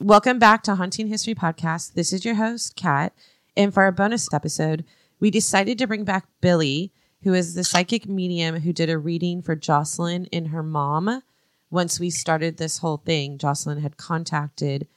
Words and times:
Welcome 0.00 0.38
back 0.38 0.62
to 0.62 0.76
Hunting 0.76 1.08
History 1.08 1.34
Podcast. 1.34 1.92
This 1.92 2.12
is 2.14 2.24
your 2.24 2.36
host, 2.36 2.74
Kat. 2.74 3.12
And 3.54 3.72
for 3.74 3.82
our 3.82 3.92
bonus 3.92 4.32
episode, 4.32 4.84
we 5.18 5.30
decided 5.30 5.76
to 5.78 5.86
bring 5.86 6.04
back 6.04 6.26
Billy, 6.40 6.90
who 7.22 7.34
is 7.34 7.54
the 7.54 7.64
psychic 7.64 8.08
medium 8.08 8.60
who 8.60 8.72
did 8.72 8.88
a 8.88 8.96
reading 8.96 9.42
for 9.42 9.54
Jocelyn 9.54 10.26
and 10.32 10.48
her 10.48 10.62
mom. 10.62 11.22
Once 11.70 12.00
we 12.00 12.08
started 12.08 12.56
this 12.56 12.78
whole 12.78 12.96
thing, 12.96 13.36
Jocelyn 13.36 13.80
had 13.82 13.98
contacted 13.98 14.88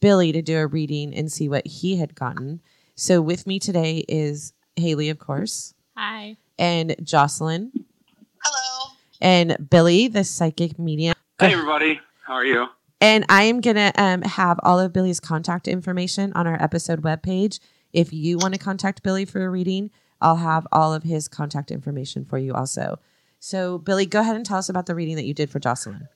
Billy 0.00 0.30
to 0.30 0.42
do 0.42 0.56
a 0.58 0.66
reading 0.68 1.12
and 1.12 1.30
see 1.32 1.48
what 1.48 1.66
he 1.66 1.96
had 1.96 2.14
gotten. 2.14 2.60
So 2.94 3.20
with 3.20 3.46
me 3.48 3.58
today 3.58 4.04
is 4.08 4.52
Haley, 4.76 5.08
of 5.08 5.18
course, 5.18 5.74
Hi. 5.96 6.36
and 6.56 6.94
Jocelyn 7.02 7.72
Hello. 8.40 8.92
and 9.20 9.68
Billy, 9.70 10.06
the 10.06 10.22
psychic 10.22 10.78
medium. 10.78 11.14
Hey 11.40 11.52
everybody, 11.52 12.00
how 12.24 12.34
are 12.34 12.44
you? 12.44 12.68
And 13.02 13.26
I 13.28 13.42
am 13.42 13.60
going 13.60 13.74
to 13.74 13.92
um, 14.00 14.22
have 14.22 14.60
all 14.62 14.78
of 14.78 14.92
Billy's 14.92 15.18
contact 15.18 15.66
information 15.66 16.32
on 16.34 16.46
our 16.46 16.62
episode 16.62 17.02
webpage. 17.02 17.58
If 17.92 18.12
you 18.12 18.38
want 18.38 18.54
to 18.54 18.60
contact 18.60 19.02
Billy 19.02 19.24
for 19.24 19.44
a 19.44 19.50
reading, 19.50 19.90
I'll 20.20 20.36
have 20.36 20.68
all 20.70 20.94
of 20.94 21.02
his 21.02 21.26
contact 21.26 21.72
information 21.72 22.24
for 22.24 22.38
you 22.38 22.54
also. 22.54 23.00
So, 23.40 23.78
Billy, 23.78 24.06
go 24.06 24.20
ahead 24.20 24.36
and 24.36 24.46
tell 24.46 24.58
us 24.58 24.68
about 24.68 24.86
the 24.86 24.94
reading 24.94 25.16
that 25.16 25.24
you 25.24 25.34
did 25.34 25.50
for 25.50 25.58
Jocelyn. 25.58 26.06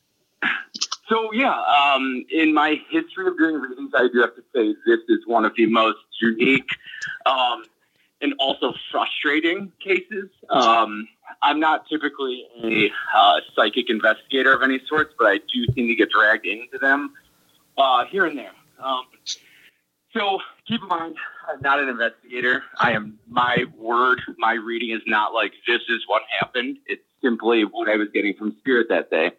So 1.09 1.33
yeah, 1.33 1.61
um, 1.61 2.25
in 2.31 2.55
my 2.55 2.81
history 2.89 3.27
of 3.27 3.37
doing 3.37 3.57
readings, 3.57 3.91
I 3.93 4.07
do 4.13 4.21
have 4.21 4.37
to 4.37 4.43
say 4.55 4.75
this 4.87 5.01
is 5.09 5.27
one 5.27 5.45
of 5.45 5.55
the 5.57 5.67
most 5.67 5.99
unique 6.21 6.69
um, 7.27 7.65
and 8.21 8.35
also 8.39 8.75
frustrating 8.91 9.73
cases. 9.83 10.31
Um, 10.49 11.09
I'm 11.43 11.61
not 11.61 11.87
typically 11.89 12.47
a 12.63 12.91
uh, 13.15 13.41
psychic 13.55 13.91
investigator 13.91 14.53
of 14.53 14.63
any 14.63 14.81
sorts, 14.89 15.15
but 15.19 15.27
I 15.27 15.39
do 15.39 15.73
seem 15.75 15.89
to 15.89 15.95
get 15.95 16.11
dragged 16.11 16.47
into 16.47 16.79
them 16.79 17.13
uh, 17.77 18.05
here 18.07 18.27
and 18.27 18.39
there. 18.39 18.53
Um, 18.83 19.05
so 20.17 20.39
keep 20.67 20.81
in 20.83 20.89
mind, 20.89 21.17
I'm 21.49 21.61
not 21.61 21.79
an 21.79 21.89
investigator. 21.89 22.63
I 22.81 22.93
am 22.93 23.19
my 23.29 23.65
word. 23.77 24.21
My 24.39 24.55
reading 24.55 24.91
is 24.91 25.03
not 25.07 25.35
like 25.35 25.53
this 25.67 25.83
is 25.89 26.03
what 26.07 26.23
happened. 26.41 26.79
It's 26.87 27.03
simply 27.23 27.65
what 27.65 27.89
I 27.89 27.97
was 27.97 28.09
getting 28.15 28.35
from 28.35 28.57
spirit 28.59 28.87
that 28.89 29.11
day. 29.11 29.33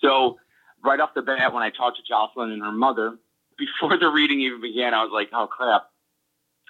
So 0.00 0.38
right 0.84 1.00
off 1.00 1.10
the 1.14 1.22
bat, 1.22 1.52
when 1.52 1.62
I 1.62 1.70
talked 1.70 1.98
to 1.98 2.02
Jocelyn 2.02 2.50
and 2.50 2.62
her 2.62 2.72
mother, 2.72 3.18
before 3.58 3.98
the 3.98 4.08
reading 4.08 4.40
even 4.40 4.60
began, 4.60 4.94
I 4.94 5.02
was 5.04 5.12
like, 5.12 5.28
oh 5.32 5.46
crap. 5.46 5.88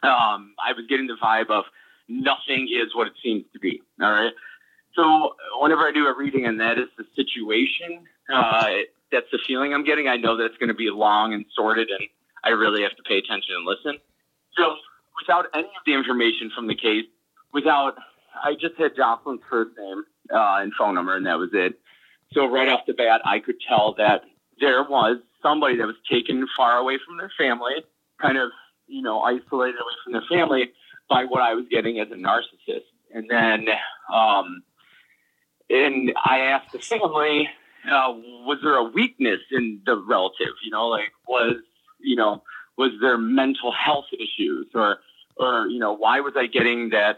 Um, 0.03 0.55
I 0.58 0.72
was 0.75 0.86
getting 0.89 1.06
the 1.06 1.17
vibe 1.22 1.50
of 1.50 1.64
nothing 2.08 2.69
is 2.70 2.95
what 2.95 3.06
it 3.06 3.14
seems 3.22 3.45
to 3.53 3.58
be. 3.58 3.83
All 4.00 4.11
right. 4.11 4.33
So 4.95 5.34
whenever 5.61 5.83
I 5.83 5.92
do 5.92 6.06
a 6.06 6.17
reading 6.17 6.45
and 6.45 6.61
that 6.61 6.78
is 6.78 6.89
the 6.98 7.05
situation, 7.17 8.05
uh, 8.33 8.69
that's 9.11 9.27
the 9.33 9.39
feeling 9.47 9.73
I'm 9.73 9.84
getting. 9.84 10.08
I 10.08 10.17
know 10.17 10.36
that 10.36 10.45
it's 10.45 10.58
going 10.58 10.69
to 10.69 10.75
be 10.75 10.91
long 10.91 11.33
and 11.33 11.45
sorted, 11.55 11.89
and 11.89 12.08
I 12.45 12.50
really 12.50 12.83
have 12.83 12.97
to 12.97 13.03
pay 13.03 13.19
attention 13.19 13.55
and 13.56 13.64
listen. 13.64 13.98
So 14.56 14.77
without 15.20 15.47
any 15.55 15.64
of 15.64 15.84
the 15.86 15.95
information 15.95 16.50
from 16.55 16.67
the 16.67 16.75
case, 16.75 17.06
without, 17.53 17.95
I 18.42 18.55
just 18.55 18.77
had 18.78 18.97
Jocelyn's 18.97 19.41
first 19.48 19.70
name 19.78 20.05
uh, 20.33 20.61
and 20.61 20.73
phone 20.77 20.95
number, 20.95 21.17
and 21.17 21.27
that 21.27 21.39
was 21.39 21.50
it. 21.53 21.78
So 22.33 22.47
right 22.47 22.69
off 22.69 22.80
the 22.86 22.95
bat, 22.95 23.20
I 23.25 23.39
could 23.39 23.56
tell 23.67 23.95
that 23.98 24.23
there 24.61 24.83
was 24.83 25.19
somebody 25.42 25.77
that 25.77 25.86
was 25.86 25.97
taken 26.11 26.47
far 26.56 26.78
away 26.78 26.98
from 27.05 27.17
their 27.17 27.33
family, 27.36 27.84
kind 28.20 28.39
of, 28.39 28.50
you 28.86 29.02
know, 29.02 29.20
isolated 29.20 29.77
away 29.77 29.94
from 30.05 30.12
their 30.12 30.25
family 30.28 30.72
by 31.08 31.25
what 31.25 31.42
I 31.42 31.55
was 31.55 31.66
getting 31.70 31.98
as 32.00 32.08
a 32.11 32.14
narcissist. 32.14 32.84
And 33.14 33.28
then, 33.28 33.69
um, 34.12 34.62
and 35.69 36.12
I 36.24 36.39
asked 36.41 36.72
the 36.72 36.78
family, 36.78 37.48
uh, 37.91 38.12
was 38.47 38.58
there 38.62 38.77
a 38.77 38.84
weakness 38.84 39.41
in 39.50 39.80
the 39.84 39.97
relative? 39.97 40.55
You 40.64 40.70
know, 40.70 40.89
like 40.89 41.12
was, 41.27 41.56
you 42.00 42.16
know, 42.16 42.42
was 42.77 42.92
there 43.00 43.19
mental 43.19 43.72
health 43.72 44.06
issues 44.12 44.66
or, 44.74 44.98
or, 45.36 45.67
you 45.67 45.78
know, 45.78 45.92
why 45.92 46.20
was 46.20 46.34
I 46.36 46.46
getting 46.46 46.91
that 46.91 47.17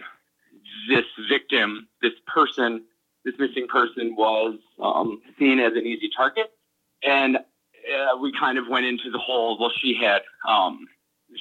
this 0.89 1.05
victim, 1.29 1.89
this 2.03 2.13
person, 2.27 2.85
this 3.25 3.35
missing 3.39 3.67
person 3.69 4.17
was 4.17 4.59
um, 4.81 5.21
seen 5.39 5.61
as 5.61 5.73
an 5.75 5.87
easy 5.87 6.11
target. 6.15 6.53
And 7.03 7.37
uh, 7.37 8.17
we 8.21 8.33
kind 8.39 8.59
of 8.59 8.67
went 8.69 8.87
into 8.87 9.11
the 9.11 9.19
whole, 9.19 9.59
well, 9.59 9.73
she 9.81 9.95
had, 10.01 10.23
um, 10.49 10.87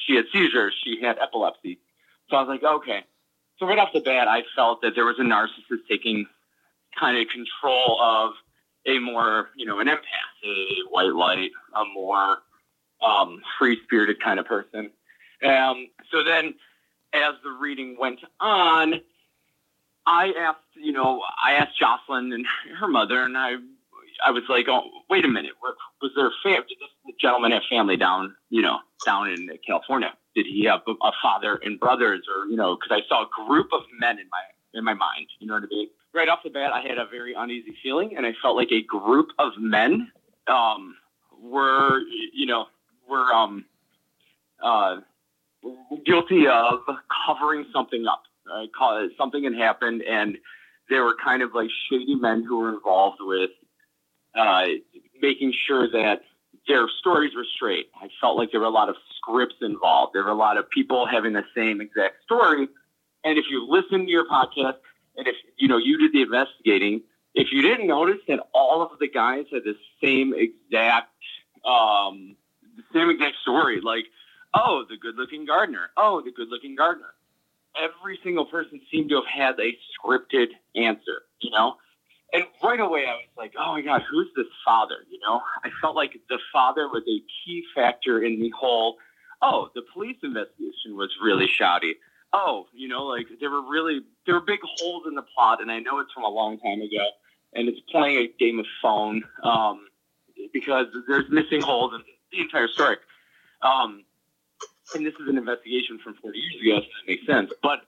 she 0.06 0.16
had 0.16 0.26
seizures, 0.31 0.74
she 0.84 1.02
had 1.02 1.18
epilepsy. 1.20 1.80
So 2.30 2.38
I 2.38 2.42
was 2.42 2.50
like, 2.50 2.64
okay. 2.64 3.04
So 3.59 3.68
right 3.68 3.78
off 3.78 3.90
the 3.94 4.02
bat, 4.02 4.28
I 4.28 4.44
felt 4.56 4.81
that 4.81 4.96
there 4.96 5.06
was 5.06 5.18
a 5.20 5.24
narcissist 5.24 5.88
taking 5.90 6.26
kind 7.00 7.18
of 7.18 7.28
control 7.28 8.02
of 8.02 8.32
a 8.86 9.00
more, 9.00 9.50
you 9.56 9.66
know, 9.66 9.80
an 9.80 9.88
empath, 9.88 10.46
a 10.46 10.90
white 10.90 11.14
light, 11.14 11.52
a 11.76 11.84
more 11.94 12.40
um, 13.02 13.42
free 13.58 13.80
spirited 13.84 14.22
kind 14.22 14.40
of 14.40 14.46
person. 14.46 14.92
Um, 15.44 15.88
so 16.12 16.24
then 16.24 16.56
as 17.14 17.36
the 17.44 17.52
reading 17.52 17.98
went 18.00 18.20
on, 18.40 19.02
I 20.06 20.34
asked, 20.38 20.59
you 20.76 20.92
know, 20.92 21.22
I 21.44 21.53
asked 21.53 21.80
Jocelyn 21.80 22.34
and 22.34 22.46
her 22.80 22.88
mother, 22.88 23.22
and 23.22 23.38
I, 23.38 23.56
I 24.25 24.31
was 24.31 24.44
like, 24.50 24.66
oh, 24.69 24.84
wait 25.09 25.25
a 25.25 25.28
minute, 25.28 25.51
was 25.61 26.11
there 26.16 26.28
a 26.28 26.31
did 26.44 26.78
this 26.79 27.16
gentleman 27.19 27.51
have 27.51 27.63
family 27.69 27.97
down, 27.97 28.35
you 28.50 28.61
know, 28.61 28.78
down 29.06 29.29
in 29.29 29.50
California? 29.66 30.13
Did 30.35 30.45
he 30.45 30.66
have 30.66 30.81
a 30.88 31.11
father 31.22 31.59
and 31.63 31.79
brothers, 31.79 32.25
or 32.28 32.47
you 32.47 32.56
know, 32.56 32.75
because 32.75 33.01
I 33.03 33.07
saw 33.07 33.23
a 33.23 33.47
group 33.47 33.67
of 33.73 33.81
men 34.00 34.17
in 34.19 34.25
my 34.31 34.44
in 34.79 34.84
my 34.84 34.94
mind, 34.94 35.28
you 35.39 35.47
know 35.47 35.53
what 35.53 35.63
I 35.63 35.67
mean? 35.67 35.89
Right 36.13 36.28
off 36.28 36.39
the 36.44 36.50
bat, 36.50 36.72
I 36.73 36.81
had 36.81 36.97
a 36.97 37.06
very 37.06 37.34
uneasy 37.34 37.75
feeling, 37.84 38.17
and 38.17 38.25
I 38.25 38.34
felt 38.41 38.56
like 38.56 38.72
a 38.72 38.81
group 38.81 39.29
of 39.39 39.53
men 39.59 40.11
um, 40.47 40.95
were, 41.40 42.00
you 42.34 42.45
know, 42.45 42.66
were 43.07 43.31
um, 43.34 43.66
uh, 44.63 44.97
guilty 46.05 46.47
of 46.47 46.81
covering 47.28 47.66
something 47.72 48.05
up 48.07 48.23
uh, 48.51 49.07
something 49.17 49.44
had 49.44 49.53
happened, 49.53 50.01
and 50.03 50.38
there 50.90 51.03
were 51.03 51.16
kind 51.23 51.41
of 51.41 51.53
like 51.53 51.69
shady 51.90 52.16
men 52.16 52.44
who 52.44 52.57
were 52.57 52.73
involved 52.73 53.19
with 53.22 53.51
uh, 54.36 54.66
making 55.22 55.54
sure 55.68 55.90
that 55.90 56.22
their 56.68 56.88
stories 57.00 57.36
were 57.36 57.46
straight. 57.56 57.88
I 57.96 58.08
felt 58.22 58.38
like 58.38 58.52
there 58.52 58.62
were 58.62 58.68
a 58.68 58.72
lot 58.72 58.90
of 58.90 58.96
scripts 59.18 59.56
involved. 59.62 60.14
There 60.14 60.24
were 60.24 60.32
a 60.32 60.36
lot 60.36 60.58
of 60.58 60.70
people 60.70 61.06
having 61.06 61.34
the 61.34 61.44
same 61.56 61.82
exact 61.82 62.24
story. 62.24 62.68
And 63.24 63.38
if 63.38 63.46
you 63.50 63.66
listen 63.68 64.06
to 64.06 64.12
your 64.12 64.28
podcast, 64.28 64.78
and 65.16 65.28
if 65.28 65.36
you 65.58 65.68
know 65.68 65.78
you 65.78 65.98
did 65.98 66.14
the 66.14 66.22
investigating, 66.22 67.02
if 67.36 67.48
you 67.52 67.62
didn't 67.62 67.88
notice 67.88 68.20
that 68.28 68.40
all 68.54 68.82
of 68.82 69.00
the 69.00 69.08
guys 69.08 69.46
had 69.52 69.64
the 69.64 69.76
same 70.04 70.34
exact, 70.34 71.10
um, 71.66 72.36
the 72.76 72.84
same 72.94 73.10
exact 73.10 73.36
story, 73.42 73.82
like, 73.82 74.06
oh, 74.54 74.86
the 74.90 74.98
good-looking 74.98 75.46
gardener, 75.46 75.90
oh, 75.98 76.22
the 76.22 76.32
good-looking 76.32 76.76
gardener 76.76 77.14
every 77.76 78.20
single 78.24 78.46
person 78.46 78.82
seemed 78.92 79.10
to 79.10 79.16
have 79.16 79.58
had 79.58 79.60
a 79.60 79.78
scripted 79.94 80.48
answer, 80.76 81.24
you 81.40 81.52
know? 81.52 81.76
And 82.34 82.46
right 82.64 82.80
away 82.80 83.06
I 83.08 83.14
was 83.14 83.30
like, 83.38 83.54
oh 83.58 83.74
my 83.74 83.82
God, 83.82 84.02
who's 84.10 84.28
this 84.36 84.48
father? 84.66 84.98
You 85.10 85.20
know, 85.20 85.42
I 85.64 85.70
felt 85.82 85.96
like 85.96 86.20
the 86.30 86.40
father 86.52 86.88
was 86.88 87.04
a 87.08 87.22
key 87.46 87.64
factor 87.76 88.24
in 88.24 88.42
the 88.42 88.50
whole, 88.50 88.98
oh, 89.42 89.70
the 89.76 89.84
police 89.94 90.18
investigation 90.24 90.98
was 90.98 91.12
really 91.24 91.48
shoddy. 91.48 91.96
Oh, 92.34 92.66
you 92.74 92.88
know, 92.88 93.06
like 93.06 93.28
there 93.40 93.52
were 93.52 93.62
really, 93.62 94.02
there 94.26 94.34
were 94.34 94.42
big 94.42 94.62
holes 94.64 95.04
in 95.08 95.14
the 95.14 95.22
plot. 95.22 95.62
And 95.62 95.72
I 95.72 95.80
know 95.80 96.00
it's 96.00 96.12
from 96.12 96.24
a 96.24 96.30
long 96.30 96.58
time 96.58 96.82
ago 96.82 97.06
and 97.54 97.70
it's 97.70 97.80
playing 97.92 98.18
a 98.18 98.28
game 98.40 98.58
of 98.58 98.66
phone 98.82 99.24
um, 99.44 99.88
because 100.52 100.88
there's 101.08 101.30
missing 101.30 101.62
holes 101.62 101.94
in 101.94 102.02
the 102.32 102.42
entire 102.42 102.68
story. 102.68 102.98
Um, 103.62 104.04
and 104.96 105.06
this 105.06 105.14
is 105.16 105.30
an 105.30 105.38
investigation 105.38 106.00
from 106.04 106.16
40 106.16 106.38
years 106.38 106.62
ago, 106.62 106.80
so 106.80 106.86
that 106.86 107.12
makes 107.12 107.26
sense. 107.28 107.52
But 107.62 107.82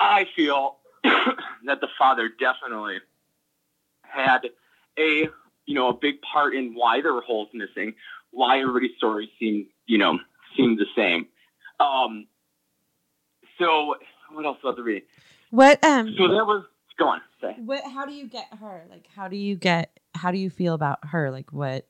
I 0.00 0.26
feel 0.36 0.76
that 1.04 1.80
the 1.80 1.88
father 1.96 2.28
definitely 2.28 2.98
had 4.14 4.46
a 4.98 5.28
you 5.66 5.74
know 5.74 5.88
a 5.88 5.94
big 5.94 6.20
part 6.22 6.54
in 6.54 6.74
why 6.74 7.00
there 7.00 7.12
were 7.12 7.22
holes 7.22 7.48
missing, 7.52 7.94
why 8.30 8.60
everybody's 8.60 8.96
story 8.96 9.30
seemed 9.38 9.66
you 9.86 9.98
know 9.98 10.18
seemed 10.56 10.78
the 10.78 10.86
same. 10.96 11.26
Um, 11.80 12.26
so 13.58 13.96
what 14.32 14.44
else 14.44 14.58
about 14.62 14.76
the 14.76 14.82
reading? 14.82 15.08
What 15.50 15.82
um? 15.84 16.14
So 16.16 16.28
that 16.28 16.44
was 16.44 16.64
go 16.98 17.08
on. 17.08 17.20
Say. 17.40 17.56
What? 17.64 17.84
How 17.84 18.06
do 18.06 18.12
you 18.12 18.26
get 18.26 18.46
her? 18.60 18.84
Like, 18.90 19.06
how 19.14 19.28
do 19.28 19.36
you 19.36 19.56
get? 19.56 19.98
How 20.14 20.30
do 20.30 20.38
you 20.38 20.50
feel 20.50 20.74
about 20.74 20.98
her? 21.08 21.30
Like, 21.30 21.52
what? 21.52 21.86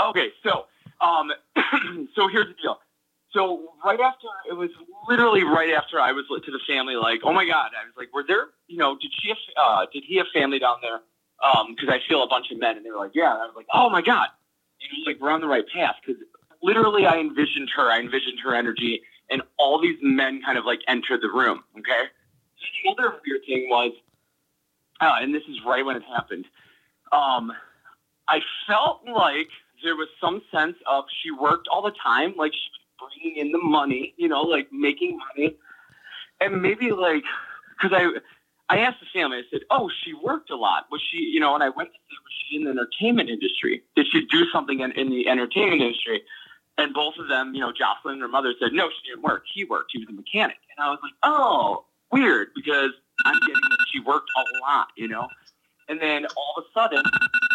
Okay, 0.00 0.28
so 0.42 0.66
um, 1.00 1.32
so 2.14 2.28
here's 2.28 2.48
the 2.48 2.54
deal 2.60 2.78
so 3.36 3.74
right 3.84 4.00
after 4.00 4.26
it 4.48 4.54
was 4.54 4.70
literally 5.08 5.44
right 5.44 5.70
after 5.70 6.00
I 6.00 6.12
was 6.12 6.24
to 6.28 6.50
the 6.50 6.60
family 6.66 6.96
like 6.96 7.20
oh 7.22 7.32
my 7.32 7.46
god 7.46 7.70
I 7.76 7.84
was 7.84 7.94
like 7.96 8.12
were 8.14 8.24
there 8.26 8.46
you 8.66 8.78
know 8.78 8.96
did 8.96 9.12
she 9.20 9.28
have 9.28 9.38
uh, 9.56 9.86
did 9.92 10.04
he 10.06 10.16
have 10.16 10.26
family 10.32 10.58
down 10.58 10.76
there 10.80 11.00
because 11.40 11.88
um, 11.88 11.90
I 11.90 12.00
feel 12.08 12.22
a 12.22 12.28
bunch 12.28 12.50
of 12.50 12.58
men 12.58 12.76
and 12.76 12.84
they 12.84 12.90
were 12.90 12.98
like 12.98 13.14
yeah. 13.14 13.32
And 13.32 13.42
I 13.42 13.46
was 13.46 13.54
like 13.56 13.66
oh 13.72 13.90
my 13.90 14.02
god 14.02 14.28
you 14.80 14.88
know 14.88 15.10
like 15.10 15.20
we're 15.20 15.30
on 15.30 15.40
the 15.40 15.48
right 15.48 15.64
path. 15.74 15.96
Because 16.04 16.22
literally 16.62 17.06
I 17.06 17.18
envisioned 17.18 17.70
her. 17.76 17.90
I 17.90 18.00
envisioned 18.00 18.40
her 18.44 18.54
energy 18.54 19.02
and 19.30 19.42
all 19.58 19.80
these 19.80 19.98
men 20.02 20.40
kind 20.44 20.58
of 20.58 20.64
like 20.64 20.80
entered 20.88 21.20
the 21.22 21.28
room 21.28 21.64
okay? 21.78 22.04
The 22.84 22.90
other 22.90 23.16
weird 23.26 23.42
thing 23.46 23.68
was 23.70 23.92
uh, 25.00 25.16
and 25.20 25.34
this 25.34 25.42
is 25.48 25.58
right 25.66 25.84
when 25.84 25.96
it 25.96 26.02
happened 26.02 26.46
um, 27.12 27.52
I 28.28 28.40
felt 28.66 29.02
like 29.06 29.48
there 29.82 29.96
was 29.96 30.08
some 30.20 30.42
sense 30.52 30.76
of 30.86 31.04
she 31.22 31.30
worked 31.30 31.68
all 31.68 31.82
the 31.82 31.92
time, 32.02 32.34
like 32.36 32.52
she 32.52 32.68
was 33.00 33.10
bringing 33.14 33.38
in 33.38 33.52
the 33.52 33.58
money, 33.58 34.14
you 34.16 34.28
know, 34.28 34.42
like 34.42 34.68
making 34.72 35.18
money, 35.36 35.56
and 36.40 36.60
maybe 36.60 36.90
like 36.90 37.24
because 37.80 37.96
I 37.96 38.08
I 38.68 38.78
asked 38.78 38.98
the 39.00 39.06
family, 39.12 39.38
I 39.38 39.42
said, 39.50 39.60
"Oh, 39.70 39.90
she 40.02 40.12
worked 40.12 40.50
a 40.50 40.56
lot. 40.56 40.86
Was 40.90 41.00
she, 41.00 41.18
you 41.18 41.40
know?" 41.40 41.54
And 41.54 41.62
I 41.62 41.68
went 41.68 41.90
to 41.90 41.98
say, 41.98 42.16
"Was 42.24 42.32
she 42.48 42.56
in 42.56 42.64
the 42.64 42.70
entertainment 42.70 43.30
industry? 43.30 43.82
Did 43.94 44.06
she 44.10 44.26
do 44.26 44.46
something 44.50 44.80
in, 44.80 44.92
in 44.92 45.10
the 45.10 45.28
entertainment 45.28 45.82
industry?" 45.82 46.22
And 46.78 46.92
both 46.92 47.16
of 47.16 47.28
them, 47.28 47.54
you 47.54 47.60
know, 47.60 47.72
Jocelyn 47.72 48.14
and 48.14 48.22
her 48.22 48.28
mother 48.28 48.54
said, 48.60 48.72
"No, 48.72 48.90
she 48.90 49.10
didn't 49.10 49.22
work. 49.22 49.44
He 49.52 49.64
worked. 49.64 49.92
He 49.92 49.98
was 49.98 50.08
a 50.08 50.12
mechanic." 50.12 50.56
And 50.76 50.84
I 50.84 50.90
was 50.90 50.98
like, 51.02 51.14
"Oh, 51.22 51.84
weird," 52.10 52.48
because 52.54 52.90
I'm 53.24 53.38
getting 53.40 53.54
that 53.70 53.86
she 53.92 54.00
worked 54.00 54.30
a 54.36 54.60
lot, 54.60 54.88
you 54.96 55.08
know. 55.08 55.28
And 55.88 56.00
then 56.00 56.26
all 56.36 56.54
of 56.56 56.64
a 56.64 56.78
sudden, 56.78 57.04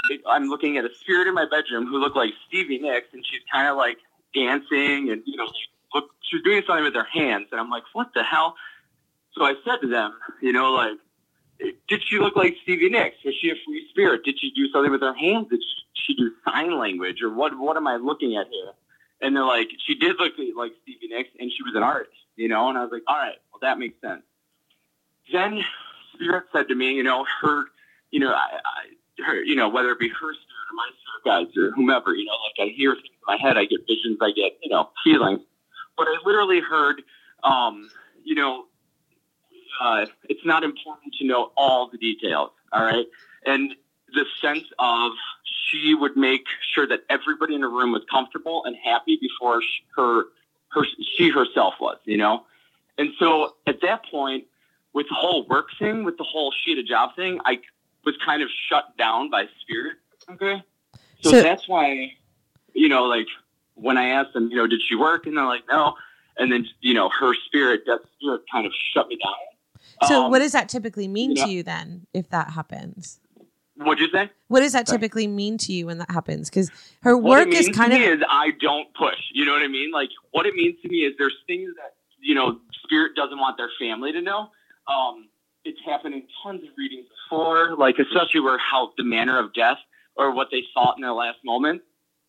it, 0.10 0.22
I'm 0.26 0.46
looking 0.46 0.78
at 0.78 0.86
a 0.86 0.90
spirit 1.02 1.28
in 1.28 1.34
my 1.34 1.46
bedroom 1.46 1.88
who 1.88 1.98
looked 1.98 2.16
like 2.16 2.32
Stevie 2.48 2.80
Nicks, 2.80 3.08
and 3.12 3.26
she's 3.26 3.42
kind 3.52 3.68
of 3.68 3.76
like 3.76 3.98
dancing 4.34 5.12
and 5.12 5.22
you 5.26 5.36
know, 5.36 5.48
look, 5.94 6.12
she's 6.22 6.42
doing 6.42 6.64
something 6.66 6.86
with 6.86 6.96
her 6.96 7.08
hands, 7.12 7.48
and 7.52 7.60
I'm 7.60 7.70
like, 7.70 7.84
"What 7.92 8.14
the 8.14 8.24
hell?" 8.24 8.56
So 9.34 9.44
I 9.44 9.56
said 9.66 9.78
to 9.82 9.88
them, 9.88 10.14
you 10.42 10.52
know, 10.52 10.74
like, 10.74 10.98
did 11.88 12.02
she 12.08 12.20
look 12.20 12.36
like 12.36 12.56
Stevie 12.64 12.90
Nicks? 12.90 13.18
Is 13.24 13.36
she 13.40 13.50
a 13.50 13.56
free 13.66 13.88
spirit? 13.90 14.24
Did 14.26 14.40
she 14.40 14.52
do 14.52 14.68
something 14.72 14.92
with 14.92 15.02
her 15.02 15.14
hands? 15.14 15.48
Did 15.50 15.62
she 15.94 16.16
do 16.16 16.32
sign 16.46 16.78
language, 16.78 17.22
or 17.22 17.34
what? 17.34 17.58
What 17.58 17.78
am 17.78 17.88
I 17.88 17.98
looking 17.98 18.36
at 18.36 18.48
here? 18.48 18.72
And 19.22 19.36
they're 19.36 19.46
like, 19.46 19.70
she 19.86 19.96
did 19.96 20.18
look 20.20 20.34
like 20.58 20.72
Stevie 20.82 21.08
Nicks, 21.08 21.30
and 21.40 21.52
she 21.52 21.64
was 21.64 21.76
an 21.76 21.84
artist, 21.84 22.16
you 22.36 22.48
know. 22.48 22.70
And 22.70 22.78
I 22.78 22.82
was 22.82 22.92
like, 22.92 23.04
all 23.08 23.16
right, 23.16 23.36
well, 23.52 23.60
that 23.62 23.78
makes 23.78 24.02
sense. 24.02 24.24
Then 25.32 25.64
Spirit 26.14 26.46
said 26.52 26.68
to 26.70 26.76
me, 26.76 26.94
you 26.94 27.04
know, 27.04 27.26
her, 27.42 27.66
you 28.10 28.20
know, 28.20 28.32
I, 28.32 28.60
I 28.66 29.24
her, 29.24 29.44
you 29.44 29.56
know, 29.56 29.70
whether 29.70 29.92
it 29.92 30.00
be 30.00 30.10
her 30.10 30.16
spirit 30.16 30.38
or 30.72 30.76
my 30.76 30.90
spirit 30.98 31.46
guides 31.46 31.58
or 31.58 31.72
whomever, 31.72 32.16
you 32.16 32.26
know, 32.26 32.34
like 32.48 32.70
I 32.70 32.74
hear 32.74 32.94
things 32.96 33.06
in 33.06 33.26
my 33.28 33.38
head, 33.38 33.58
I 33.58 33.66
get 33.66 33.82
visions, 33.88 34.18
I 34.22 34.32
get, 34.32 34.58
you 34.64 34.70
know, 34.70 34.90
feelings. 35.04 35.42
But 35.98 36.08
I 36.08 36.18
literally 36.26 36.60
heard, 36.60 37.04
um, 37.44 37.90
you 38.24 38.36
know, 38.36 38.66
uh, 39.82 40.06
it's 40.30 40.46
not 40.46 40.64
important 40.64 41.16
to 41.16 41.26
know 41.26 41.52
all 41.58 41.90
the 41.90 41.98
details. 41.98 42.52
All 42.72 42.84
right. 42.84 43.08
And 43.46 43.74
the 44.14 44.26
sense 44.40 44.66
of 44.78 45.12
she 45.68 45.96
would 45.96 46.16
make 46.16 46.46
sure 46.74 46.86
that 46.88 47.00
everybody 47.10 47.56
in 47.56 47.62
the 47.62 47.68
room 47.68 47.92
was 47.92 48.04
comfortable 48.10 48.64
and 48.66 48.76
happy 48.76 49.18
before 49.20 49.62
she, 49.62 49.84
her, 49.96 50.26
her, 50.70 50.84
she 51.18 51.30
herself 51.30 51.74
was, 51.82 51.98
you 52.06 52.18
know? 52.18 52.44
And 53.00 53.10
so 53.18 53.56
at 53.66 53.82
that 53.82 54.06
point, 54.06 54.46
with 54.94 55.08
the 55.10 55.16
whole 55.16 55.48
work 55.48 55.70
thing, 55.80 56.04
with 56.04 56.18
the 56.18 56.26
whole 56.26 56.54
she 56.64 56.72
had 56.72 56.80
a 56.80 56.84
job 56.84 57.16
thing, 57.16 57.40
I 57.46 57.60
was 58.06 58.16
kind 58.24 58.44
of 58.44 58.50
shut 58.70 58.96
down 58.98 59.32
by 59.32 59.46
spirit. 59.62 59.96
Okay. 60.30 60.62
So, 61.22 61.32
so 61.32 61.42
that's 61.42 61.68
why, 61.68 62.12
you 62.74 62.88
know, 62.88 63.06
like 63.06 63.28
when 63.74 63.98
I 63.98 64.10
asked 64.10 64.34
them, 64.34 64.50
you 64.52 64.58
know, 64.58 64.68
did 64.68 64.82
she 64.88 64.96
work? 64.96 65.26
And 65.26 65.38
they're 65.38 65.46
like, 65.46 65.64
no. 65.68 65.96
And 66.38 66.52
then, 66.52 66.68
you 66.82 66.94
know, 66.94 67.10
her 67.10 67.34
spirit, 67.46 67.84
that 67.88 68.02
spirit 68.18 68.42
kind 68.52 68.68
of 68.68 68.74
shut 68.94 69.08
me 69.08 69.18
down 69.24 69.34
so, 70.08 70.26
um, 70.26 70.32
what 70.32 70.40
does 70.40 70.52
that 70.52 70.70
typically 70.70 71.08
mean 71.08 71.32
you 71.32 71.36
know, 71.36 71.46
to 71.46 71.52
you 71.52 71.64
then, 71.64 72.08
if 72.14 72.30
that 72.30 72.52
happens? 72.52 73.20
What'd 73.76 74.00
you 74.00 74.10
say? 74.12 74.30
What 74.48 74.60
does 74.60 74.74
that 74.74 74.88
Sorry. 74.88 75.00
typically 75.00 75.28
mean 75.28 75.58
to 75.60 75.74
you 75.74 75.88
when 75.88 75.98
that 76.00 76.12
happens? 76.12 76.50
Because 76.50 76.72
her 77.02 77.18
work 77.18 77.48
is 77.50 77.70
kind 77.70 77.94
of. 77.94 78.00
is 78.00 78.22
I 78.30 78.52
don't 78.62 78.94
push. 78.94 79.18
You 79.34 79.46
know 79.46 79.54
what 79.54 79.64
I 79.64 79.68
mean? 79.68 79.92
Like 79.92 80.10
what 80.32 80.46
it 80.46 80.54
means 80.54 80.76
to 80.84 80.90
me 80.90 80.98
is 80.98 81.14
there's 81.18 81.36
things 81.48 81.72
that 81.78 81.96
you 82.20 82.36
know 82.36 82.60
spirit 82.84 83.16
doesn't 83.16 83.38
want 83.38 83.58
their 83.58 83.72
family 83.80 84.12
to 84.12 84.22
know. 84.22 84.50
Um, 84.88 85.30
it's 85.64 85.80
happened 85.86 86.16
in 86.16 86.24
tons 86.44 86.64
of 86.64 86.70
readings 86.78 87.08
before, 87.30 87.76
like 87.78 87.98
especially 88.00 88.42
where 88.42 88.58
how 88.58 88.92
the 88.98 89.04
manner 89.04 89.40
of 89.40 89.54
death 89.54 89.78
or 90.16 90.32
what 90.34 90.50
they 90.52 90.64
thought 90.74 90.98
in 90.98 91.02
their 91.02 91.14
last 91.14 91.40
moment. 91.44 91.82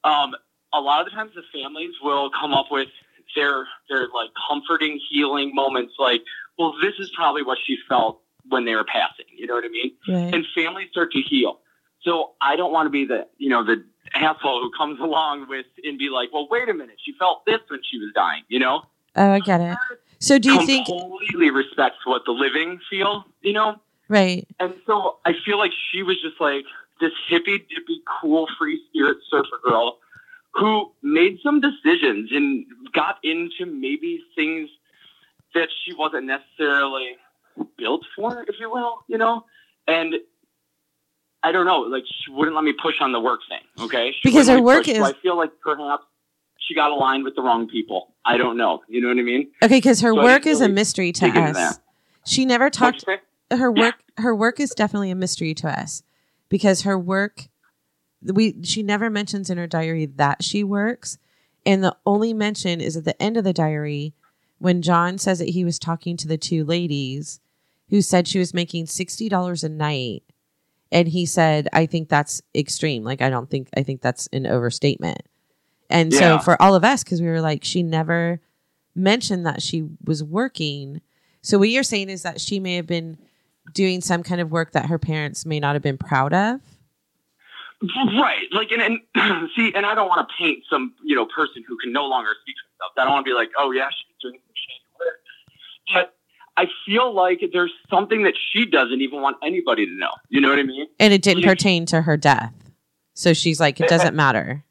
Um, 0.04 0.34
a 0.72 0.80
lot 0.80 1.00
of 1.00 1.06
the 1.06 1.10
times 1.10 1.32
the 1.34 1.42
families 1.52 1.92
will 2.02 2.30
come 2.30 2.54
up 2.54 2.66
with 2.70 2.88
their 3.36 3.66
their 3.88 4.08
like 4.14 4.30
comforting, 4.48 5.00
healing 5.10 5.54
moments, 5.54 5.94
like 5.98 6.22
well, 6.58 6.74
this 6.82 6.94
is 6.98 7.10
probably 7.14 7.42
what 7.42 7.58
she 7.64 7.76
felt 7.88 8.20
when 8.48 8.64
they 8.64 8.74
were 8.74 8.84
passing. 8.84 9.26
You 9.36 9.46
know 9.46 9.54
what 9.54 9.64
I 9.64 9.68
mean? 9.68 9.92
Right. 10.08 10.34
And 10.34 10.46
families 10.54 10.88
start 10.90 11.12
to 11.12 11.20
heal. 11.20 11.60
So 12.02 12.32
I 12.40 12.56
don't 12.56 12.72
want 12.72 12.86
to 12.86 12.90
be 12.90 13.04
the, 13.04 13.26
you 13.38 13.48
know, 13.48 13.64
the 13.64 13.84
asshole 14.14 14.60
who 14.60 14.70
comes 14.76 15.00
along 15.02 15.48
with 15.48 15.66
and 15.84 15.98
be 15.98 16.08
like, 16.08 16.32
well, 16.32 16.48
wait 16.50 16.68
a 16.68 16.74
minute, 16.74 16.96
she 17.04 17.12
felt 17.18 17.44
this 17.46 17.60
when 17.68 17.80
she 17.88 17.98
was 17.98 18.12
dying, 18.14 18.42
you 18.48 18.58
know? 18.58 18.82
Oh, 19.14 19.30
I 19.30 19.40
get 19.40 19.60
it. 19.60 19.76
So 20.18 20.38
do 20.38 20.52
you 20.52 20.64
think 20.64 20.86
completely 20.86 21.50
respects 21.50 22.06
what 22.06 22.22
the 22.24 22.32
living 22.32 22.80
feel, 22.88 23.24
you 23.42 23.52
know? 23.52 23.76
Right. 24.08 24.46
And 24.60 24.74
so 24.86 25.18
I 25.24 25.32
feel 25.44 25.58
like 25.58 25.72
she 25.90 26.02
was 26.02 26.20
just 26.22 26.40
like 26.40 26.64
this 27.00 27.12
hippy 27.28 27.58
dippy 27.58 28.02
cool 28.20 28.46
free 28.58 28.80
spirit 28.88 29.18
surfer 29.30 29.58
girl 29.64 29.98
who 30.54 30.92
made 31.02 31.38
some 31.42 31.60
decisions 31.60 32.30
and 32.32 32.64
got 32.92 33.18
into 33.22 33.66
maybe 33.66 34.22
things 34.36 34.68
that 35.54 35.68
she 35.84 35.94
wasn't 35.94 36.26
necessarily 36.26 37.16
built 37.76 38.04
for, 38.16 38.44
if 38.48 38.56
you 38.58 38.70
will, 38.70 38.98
you 39.08 39.18
know? 39.18 39.44
And 39.86 40.14
I 41.42 41.52
don't 41.52 41.66
know, 41.66 41.80
like 41.80 42.04
she 42.06 42.30
wouldn't 42.30 42.54
let 42.54 42.64
me 42.64 42.72
push 42.80 42.96
on 43.00 43.12
the 43.12 43.20
work 43.20 43.40
thing, 43.48 43.84
okay? 43.84 44.12
She 44.12 44.30
because 44.30 44.48
her 44.48 44.62
work 44.62 44.84
push, 44.84 44.94
is. 44.94 44.98
So 44.98 45.04
I 45.04 45.12
feel 45.20 45.36
like 45.36 45.50
perhaps 45.60 46.04
she 46.58 46.74
got 46.74 46.90
aligned 46.90 47.24
with 47.24 47.34
the 47.34 47.42
wrong 47.42 47.68
people. 47.68 48.14
I 48.24 48.36
don't 48.36 48.56
know. 48.56 48.82
You 48.88 49.00
know 49.00 49.08
what 49.08 49.18
I 49.18 49.22
mean? 49.22 49.50
Okay, 49.62 49.78
because 49.78 50.00
her 50.00 50.14
so 50.14 50.22
work 50.22 50.46
is 50.46 50.60
a 50.60 50.68
mystery 50.68 51.12
to 51.12 51.26
us. 51.26 51.80
She 52.24 52.44
never 52.44 52.70
talked. 52.70 53.04
Her 53.50 53.70
work, 53.70 53.96
yeah. 54.16 54.22
her 54.22 54.34
work 54.34 54.60
is 54.60 54.70
definitely 54.70 55.10
a 55.10 55.14
mystery 55.14 55.52
to 55.54 55.68
us 55.68 56.04
because 56.48 56.82
her 56.82 56.98
work, 56.98 57.48
we 58.22 58.62
she 58.62 58.82
never 58.82 59.10
mentions 59.10 59.50
in 59.50 59.58
her 59.58 59.66
diary 59.66 60.06
that 60.06 60.42
she 60.42 60.62
works, 60.64 61.18
and 61.66 61.82
the 61.82 61.96
only 62.06 62.32
mention 62.32 62.80
is 62.80 62.96
at 62.96 63.04
the 63.04 63.20
end 63.20 63.36
of 63.36 63.44
the 63.44 63.52
diary 63.52 64.14
when 64.62 64.80
John 64.80 65.18
says 65.18 65.40
that 65.40 65.48
he 65.48 65.64
was 65.64 65.76
talking 65.76 66.16
to 66.18 66.28
the 66.28 66.38
two 66.38 66.64
ladies 66.64 67.40
who 67.90 68.00
said 68.00 68.28
she 68.28 68.38
was 68.38 68.54
making 68.54 68.86
$60 68.86 69.64
a 69.64 69.68
night. 69.68 70.22
And 70.92 71.08
he 71.08 71.26
said, 71.26 71.68
I 71.72 71.86
think 71.86 72.08
that's 72.08 72.40
extreme. 72.54 73.02
Like, 73.02 73.20
I 73.20 73.28
don't 73.28 73.50
think, 73.50 73.68
I 73.76 73.82
think 73.82 74.02
that's 74.02 74.28
an 74.32 74.46
overstatement. 74.46 75.22
And 75.90 76.12
yeah. 76.12 76.18
so 76.18 76.38
for 76.38 76.62
all 76.62 76.76
of 76.76 76.84
us, 76.84 77.02
because 77.02 77.20
we 77.20 77.26
were 77.26 77.40
like, 77.40 77.64
she 77.64 77.82
never 77.82 78.40
mentioned 78.94 79.44
that 79.46 79.62
she 79.62 79.88
was 80.04 80.22
working. 80.22 81.00
So 81.40 81.58
what 81.58 81.68
you're 81.68 81.82
saying 81.82 82.08
is 82.08 82.22
that 82.22 82.40
she 82.40 82.60
may 82.60 82.76
have 82.76 82.86
been 82.86 83.18
doing 83.74 84.00
some 84.00 84.22
kind 84.22 84.40
of 84.40 84.52
work 84.52 84.72
that 84.72 84.86
her 84.86 84.98
parents 84.98 85.44
may 85.44 85.58
not 85.58 85.74
have 85.74 85.82
been 85.82 85.98
proud 85.98 86.32
of. 86.32 86.60
Right. 88.16 88.46
Like, 88.52 88.70
and, 88.70 89.00
and 89.16 89.50
see, 89.56 89.72
and 89.74 89.84
I 89.84 89.96
don't 89.96 90.08
want 90.08 90.28
to 90.28 90.34
paint 90.38 90.62
some, 90.70 90.94
you 91.02 91.16
know, 91.16 91.26
person 91.26 91.64
who 91.66 91.76
can 91.78 91.92
no 91.92 92.06
longer 92.06 92.30
speak 92.42 92.54
for 92.62 92.68
themselves. 92.70 92.94
I 92.96 93.04
don't 93.04 93.12
want 93.12 93.26
to 93.26 93.30
be 93.30 93.34
like, 93.34 93.50
oh 93.58 93.72
yeah, 93.72 93.88
doing 93.88 94.11
but 95.92 96.14
I 96.56 96.66
feel 96.84 97.14
like 97.14 97.42
there's 97.52 97.72
something 97.88 98.24
that 98.24 98.34
she 98.52 98.66
doesn't 98.66 99.00
even 99.00 99.22
want 99.22 99.36
anybody 99.42 99.86
to 99.86 99.94
know. 99.94 100.10
You 100.28 100.40
know 100.40 100.50
what 100.50 100.58
I 100.58 100.64
mean? 100.64 100.86
And 101.00 101.12
it 101.12 101.22
didn't 101.22 101.42
she, 101.42 101.48
pertain 101.48 101.86
to 101.86 102.02
her 102.02 102.16
death. 102.16 102.52
So 103.14 103.32
she's 103.32 103.60
like, 103.60 103.80
it 103.80 103.88
doesn't 103.88 104.14
matter. 104.14 104.64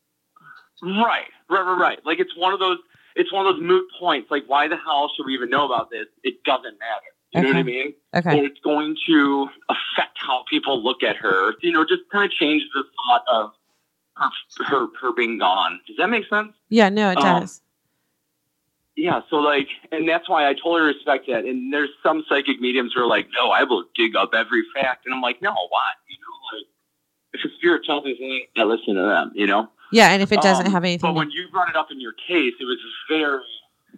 Right, 0.82 1.25
right, 1.50 1.62
right, 1.62 1.80
right. 1.80 2.00
Like 2.06 2.20
it's 2.20 2.36
one 2.38 2.53
of 2.53 2.60
those, 2.60 2.77
it's 3.15 3.32
one 3.34 3.46
of 3.46 3.56
those 3.56 3.63
moot 3.63 3.88
points. 4.00 4.30
Like, 4.30 4.44
why 4.48 4.68
the 4.68 4.77
hell 4.77 5.12
should 5.15 5.25
we 5.25 5.34
even 5.34 5.50
know 5.50 5.65
about 5.65 5.89
this? 5.89 6.06
It 6.24 6.44
doesn't 6.44 6.77
matter. 6.80 7.12
You 7.34 7.39
okay. 7.39 7.48
know 7.48 7.53
what 7.53 7.60
I 7.60 7.63
mean? 7.63 7.94
Okay. 8.15 8.38
And 8.38 8.46
it's 8.46 8.60
going 8.60 8.96
to 9.08 9.48
affect 9.70 10.18
how 10.18 10.44
people 10.50 10.84
look 10.84 11.01
at 11.01 11.15
her. 11.18 11.53
You 11.62 11.72
know, 11.72 11.84
just 11.84 12.01
kind 12.12 12.25
of 12.25 12.32
change 12.32 12.63
the 12.74 12.84
thought 12.84 13.24
of 13.32 13.51
her, 14.18 14.65
her, 14.65 14.88
her 15.01 15.13
being 15.13 15.39
gone. 15.39 15.80
Does 15.88 15.98
that 15.98 16.08
make 16.08 16.27
sense? 16.30 16.53
Yeah, 16.70 16.89
no, 16.89 17.12
it 17.12 17.18
um, 17.18 17.41
does 17.41 17.62
yeah, 18.95 19.21
so 19.29 19.38
like, 19.38 19.67
and 19.91 20.07
that's 20.07 20.29
why 20.29 20.48
I 20.50 20.53
totally 20.53 20.81
respect 20.81 21.27
that. 21.27 21.45
And 21.45 21.71
there's 21.71 21.89
some 22.03 22.24
psychic 22.27 22.60
mediums 22.60 22.91
who 22.93 23.01
are 23.01 23.07
like, 23.07 23.27
no, 23.38 23.50
I 23.50 23.63
will 23.63 23.86
dig 23.95 24.15
up 24.15 24.31
every 24.33 24.63
fact. 24.75 25.05
And 25.05 25.15
I'm 25.15 25.21
like, 25.21 25.41
no, 25.41 25.51
why? 25.51 25.91
You 26.10 26.17
know, 26.17 26.57
like, 26.57 26.67
if 27.33 27.51
a 27.51 27.55
spirit 27.55 27.83
tells 27.86 28.03
me 28.03 28.13
something, 28.13 28.45
I 28.57 28.63
listen 28.63 28.95
to 28.95 29.01
them, 29.01 29.31
you 29.33 29.48
know? 29.48 29.69
Yeah, 29.91 30.10
and 30.10 30.21
if 30.21 30.31
it 30.31 30.41
doesn't 30.41 30.67
um, 30.67 30.71
have 30.71 30.83
anything. 30.83 31.10
But 31.10 31.15
when 31.15 31.31
you 31.31 31.50
brought 31.51 31.69
it 31.69 31.75
up 31.75 31.88
in 31.91 32.00
your 32.00 32.13
case, 32.13 32.53
it 32.60 32.65
was 32.65 32.77
very, 33.10 33.41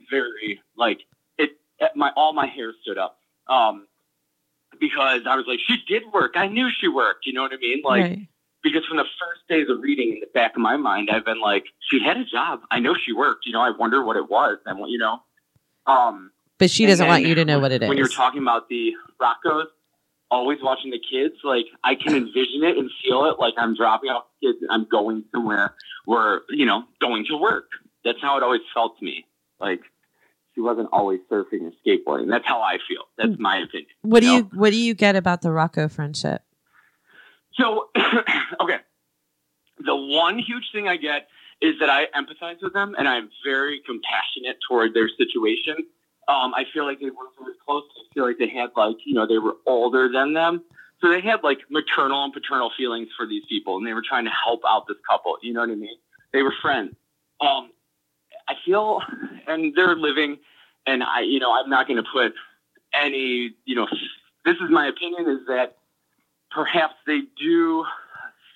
very, 0.09 0.61
like, 0.77 0.99
it, 1.37 1.51
my, 1.95 2.11
all 2.15 2.33
my 2.33 2.47
hair 2.47 2.73
stood 2.81 2.97
up. 2.97 3.19
Um, 3.47 3.87
because 4.79 5.21
I 5.27 5.35
was 5.35 5.45
like, 5.47 5.59
she 5.67 5.77
did 5.87 6.03
work. 6.13 6.33
I 6.35 6.47
knew 6.47 6.69
she 6.79 6.87
worked. 6.87 7.25
You 7.25 7.33
know 7.33 7.43
what 7.43 7.53
I 7.53 7.57
mean? 7.57 7.81
Like, 7.83 8.01
right 8.01 8.27
because 8.63 8.85
from 8.85 8.97
the 8.97 9.03
first 9.03 9.41
days 9.49 9.67
of 9.69 9.81
reading 9.81 10.13
in 10.13 10.19
the 10.21 10.27
back 10.33 10.55
of 10.55 10.61
my 10.61 10.77
mind, 10.77 11.09
I've 11.11 11.25
been 11.25 11.41
like, 11.41 11.65
she 11.91 12.01
had 12.01 12.17
a 12.17 12.25
job. 12.25 12.61
I 12.71 12.79
know 12.79 12.95
she 12.95 13.11
worked. 13.13 13.45
You 13.45 13.53
know, 13.53 13.61
I 13.61 13.71
wonder 13.77 14.03
what 14.03 14.15
it 14.15 14.29
was. 14.29 14.57
And 14.65 14.79
you 14.89 14.97
know, 14.97 15.21
um, 15.85 16.31
but 16.57 16.71
she 16.71 16.85
doesn't 16.85 17.07
want 17.07 17.25
you 17.25 17.35
to 17.35 17.45
know 17.45 17.59
what 17.59 17.71
it 17.71 17.83
is. 17.83 17.89
When 17.89 17.97
you're 17.97 18.07
talking 18.07 18.41
about 18.41 18.69
the 18.69 18.93
Roccos, 19.21 19.65
always 20.31 20.59
watching 20.61 20.91
the 20.91 20.99
kids, 20.99 21.35
like 21.43 21.65
I 21.83 21.95
can 21.95 22.15
envision 22.15 22.63
it 22.63 22.77
and 22.77 22.89
feel 23.03 23.25
it. 23.25 23.39
Like 23.39 23.53
I'm 23.57 23.75
dropping 23.75 24.09
off 24.09 24.25
kids 24.41 24.57
and 24.61 24.71
I'm 24.71 24.87
going 24.89 25.25
somewhere 25.31 25.75
where 26.05 26.41
you 26.49 26.65
know 26.65 26.83
going 27.01 27.25
to 27.29 27.37
work. 27.37 27.69
That's 28.05 28.21
how 28.21 28.37
it 28.37 28.43
always 28.43 28.61
felt 28.73 28.97
to 28.99 29.05
me. 29.05 29.25
Like 29.59 29.81
she 30.55 30.61
wasn't 30.61 30.89
always 30.91 31.19
surfing 31.29 31.69
or 31.69 31.71
skateboarding. 31.85 32.29
That's 32.29 32.45
how 32.45 32.61
I 32.61 32.77
feel. 32.87 33.03
That's 33.17 33.39
my 33.39 33.57
opinion. 33.57 33.89
What 34.01 34.21
do 34.21 34.27
you, 34.27 34.41
know? 34.43 34.49
What 34.53 34.71
do 34.71 34.77
you 34.77 34.93
get 34.93 35.15
about 35.15 35.41
the 35.41 35.51
Rocco 35.51 35.87
friendship? 35.87 36.43
So, 37.55 37.89
okay. 38.61 38.77
the 39.85 39.95
one 39.95 40.39
huge 40.39 40.71
thing 40.71 40.87
I 40.87 40.97
get 40.97 41.27
is 41.61 41.75
that 41.79 41.89
I 41.89 42.07
empathize 42.07 42.61
with 42.61 42.73
them 42.73 42.95
and 42.97 43.07
I'm 43.07 43.29
very 43.43 43.81
compassionate 43.85 44.57
toward 44.67 44.93
their 44.93 45.09
situation. 45.09 45.75
Um, 46.27 46.53
I 46.53 46.65
feel 46.73 46.85
like 46.85 46.99
they 46.99 47.09
were 47.09 47.29
very 47.39 47.55
close. 47.65 47.83
I 47.97 48.13
feel 48.13 48.25
like 48.25 48.37
they 48.37 48.49
had 48.49 48.71
like, 48.75 48.97
you 49.05 49.13
know, 49.13 49.27
they 49.27 49.37
were 49.37 49.57
older 49.65 50.09
than 50.11 50.33
them. 50.33 50.63
So 51.01 51.09
they 51.09 51.21
had 51.21 51.43
like 51.43 51.59
maternal 51.69 52.23
and 52.23 52.33
paternal 52.33 52.71
feelings 52.77 53.09
for 53.15 53.25
these 53.25 53.43
people 53.47 53.77
and 53.77 53.85
they 53.85 53.93
were 53.93 54.03
trying 54.07 54.25
to 54.25 54.31
help 54.31 54.61
out 54.67 54.87
this 54.87 54.97
couple. 55.09 55.37
You 55.41 55.53
know 55.53 55.61
what 55.61 55.69
I 55.69 55.75
mean? 55.75 55.97
They 56.31 56.43
were 56.43 56.53
friends. 56.61 56.95
Um, 57.41 57.71
I 58.47 58.55
feel, 58.65 59.01
and 59.47 59.73
they're 59.75 59.95
living, 59.95 60.39
and 60.85 61.03
I, 61.03 61.21
you 61.21 61.39
know, 61.39 61.53
I'm 61.53 61.69
not 61.69 61.87
going 61.87 62.01
to 62.03 62.09
put 62.11 62.33
any, 62.93 63.55
you 63.65 63.75
know, 63.75 63.87
this 64.45 64.55
is 64.57 64.69
my 64.69 64.87
opinion 64.87 65.29
is 65.29 65.47
that 65.47 65.77
perhaps 66.53 66.95
they 67.07 67.21
do 67.39 67.85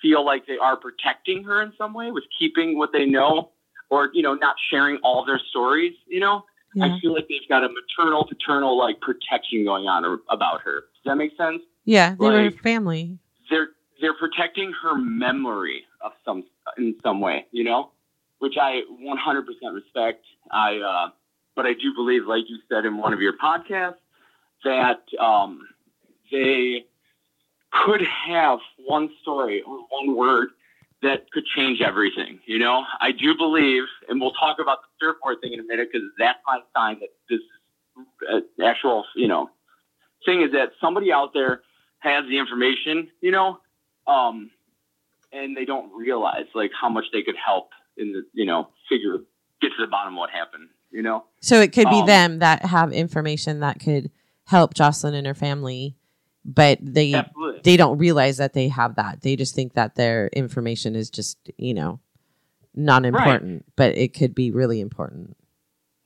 feel 0.00 0.24
like 0.24 0.46
they 0.46 0.56
are 0.58 0.76
protecting 0.76 1.42
her 1.44 1.62
in 1.62 1.72
some 1.76 1.92
way 1.92 2.10
with 2.10 2.24
keeping 2.38 2.78
what 2.78 2.90
they 2.92 3.04
know 3.04 3.50
or, 3.90 4.10
you 4.12 4.22
know, 4.22 4.34
not 4.34 4.56
sharing 4.70 4.96
all 4.98 5.24
their 5.24 5.40
stories, 5.50 5.94
you 6.06 6.20
know? 6.20 6.44
Yeah. 6.74 6.84
I 6.94 7.00
feel 7.00 7.14
like 7.14 7.26
they've 7.28 7.48
got 7.48 7.64
a 7.64 7.68
maternal, 7.68 8.26
paternal 8.26 8.76
like 8.78 9.00
protection 9.00 9.64
going 9.64 9.86
on 9.86 10.20
about 10.30 10.60
her. 10.62 10.80
Does 10.94 11.02
that 11.06 11.16
make 11.16 11.36
sense? 11.36 11.62
Yeah, 11.84 12.14
they 12.18 12.26
were 12.26 12.42
Like- 12.44 12.62
family. 12.62 13.18
They're 13.50 13.68
they're 14.00 14.14
protecting 14.14 14.72
her 14.82 14.94
memory 14.94 15.84
of 16.02 16.12
some 16.24 16.44
in 16.76 16.94
some 17.02 17.20
way, 17.20 17.46
you 17.50 17.64
know, 17.64 17.90
which 18.38 18.54
I 18.60 18.82
100% 19.02 19.74
respect. 19.74 20.24
I 20.52 20.76
uh, 20.76 21.10
but 21.56 21.66
I 21.66 21.72
do 21.72 21.92
believe, 21.96 22.26
like 22.26 22.44
you 22.48 22.58
said 22.68 22.84
in 22.84 22.98
one 22.98 23.12
of 23.12 23.20
your 23.20 23.32
podcasts, 23.32 23.96
that 24.64 25.00
um, 25.18 25.66
they 26.30 26.84
could 27.70 28.02
have 28.02 28.58
one 28.86 29.10
story 29.22 29.62
or 29.62 29.78
one 29.90 30.16
word 30.16 30.48
that 31.02 31.30
could 31.30 31.44
change 31.56 31.80
everything. 31.80 32.40
You 32.46 32.58
know, 32.58 32.84
I 33.00 33.12
do 33.12 33.36
believe, 33.36 33.84
and 34.08 34.20
we'll 34.20 34.32
talk 34.32 34.58
about 34.60 34.78
the 34.82 35.06
surfboard 35.06 35.40
thing 35.40 35.52
in 35.52 35.60
a 35.60 35.62
minute 35.62 35.88
because 35.92 36.08
that's 36.18 36.38
my 36.46 36.60
sign 36.76 37.00
that 37.00 37.10
this 37.30 37.40
uh, 38.32 38.40
actual, 38.64 39.04
you 39.14 39.28
know, 39.28 39.50
thing 40.24 40.42
is 40.42 40.52
that 40.52 40.70
somebody 40.80 41.12
out 41.12 41.32
there 41.34 41.62
has 42.00 42.24
the 42.28 42.38
information, 42.38 43.08
you 43.20 43.30
know, 43.30 43.58
um, 44.06 44.50
and 45.32 45.56
they 45.56 45.64
don't 45.64 45.92
realize 45.94 46.46
like 46.54 46.70
how 46.78 46.88
much 46.88 47.04
they 47.12 47.22
could 47.22 47.36
help 47.36 47.70
in 47.96 48.12
the, 48.12 48.22
you 48.32 48.46
know, 48.46 48.68
figure 48.88 49.18
get 49.60 49.68
to 49.76 49.84
the 49.84 49.86
bottom 49.86 50.14
of 50.14 50.18
what 50.18 50.30
happened, 50.30 50.68
you 50.90 51.02
know. 51.02 51.24
So 51.40 51.60
it 51.60 51.72
could 51.72 51.90
be 51.90 52.00
Um, 52.00 52.06
them 52.06 52.38
that 52.38 52.64
have 52.64 52.92
information 52.92 53.60
that 53.60 53.78
could 53.78 54.10
help 54.44 54.74
Jocelyn 54.74 55.14
and 55.14 55.26
her 55.26 55.34
family, 55.34 55.96
but 56.44 56.78
they 56.80 57.14
Absolutely. 57.14 57.60
they 57.64 57.76
don't 57.76 57.98
realize 57.98 58.36
that 58.38 58.54
they 58.54 58.68
have 58.68 58.96
that. 58.96 59.22
They 59.22 59.36
just 59.36 59.54
think 59.54 59.74
that 59.74 59.94
their 59.94 60.28
information 60.28 60.96
is 60.96 61.10
just, 61.10 61.38
you 61.56 61.74
know, 61.74 62.00
not 62.74 63.04
important, 63.04 63.64
but 63.76 63.96
it 63.96 64.14
could 64.14 64.34
be 64.34 64.50
really 64.50 64.80
important. 64.80 65.36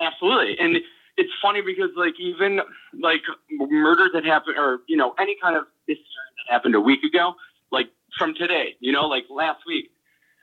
Absolutely. 0.01 0.57
And 0.59 0.77
it's 1.17 1.33
funny 1.41 1.61
because 1.61 1.91
like 1.97 2.15
even 2.19 2.61
like 3.01 3.23
murders 3.51 4.11
that 4.15 4.25
happened 4.25 4.59
or, 4.59 4.81
you 4.89 4.97
know, 4.97 5.15
any 5.19 5.37
kind 5.41 5.57
of 5.57 5.65
history 5.87 6.05
that 6.49 6.53
happened 6.53 6.75
a 6.75 6.81
week 6.81 7.05
ago, 7.05 7.35
like 7.71 7.89
from 8.19 8.35
today, 8.35 8.77
you 8.81 8.93
know, 8.93 9.07
like 9.07 9.25
last 9.31 9.61
week. 9.67 9.91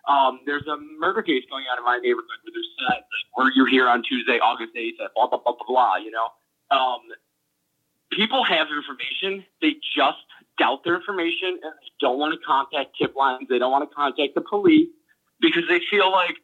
Um, 0.08 0.40
there's 0.46 0.66
a 0.66 0.78
murder 0.98 1.22
case 1.22 1.44
going 1.52 1.66
on 1.72 1.78
in 1.78 1.84
my 1.84 2.00
neighborhood 2.02 2.40
where 2.42 2.54
there's 2.54 2.70
uh, 2.82 2.96
like 2.96 3.04
were 3.38 3.52
you 3.54 3.66
here 3.66 3.88
on 3.88 4.02
Tuesday, 4.02 4.40
August 4.40 4.72
eighth, 4.76 4.98
blah 5.14 5.28
blah 5.28 5.38
blah 5.38 5.54
blah 5.54 5.68
blah, 5.68 5.96
you 5.98 6.10
know. 6.10 6.30
Um, 6.72 7.02
people 8.12 8.44
have 8.44 8.68
information, 8.70 9.46
they 9.62 9.74
just 9.96 10.24
doubt 10.58 10.84
their 10.84 10.96
information 10.96 11.60
and 11.64 11.74
they 11.74 11.92
don't 12.00 12.20
want 12.20 12.34
to 12.34 12.46
contact 12.46 12.98
tip 13.00 13.16
lines, 13.16 13.48
they 13.50 13.60
don't 13.60 13.72
want 13.72 13.90
to 13.90 13.96
contact 13.96 14.36
the 14.36 14.42
police 14.42 14.90
because 15.40 15.64
they 15.70 15.80
feel 15.90 16.12
like 16.12 16.36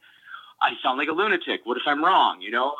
I 0.61 0.71
sound 0.81 0.97
like 0.97 1.09
a 1.09 1.11
lunatic. 1.11 1.61
What 1.63 1.77
if 1.77 1.83
I'm 1.85 2.03
wrong? 2.03 2.41
You 2.41 2.51
know, 2.51 2.75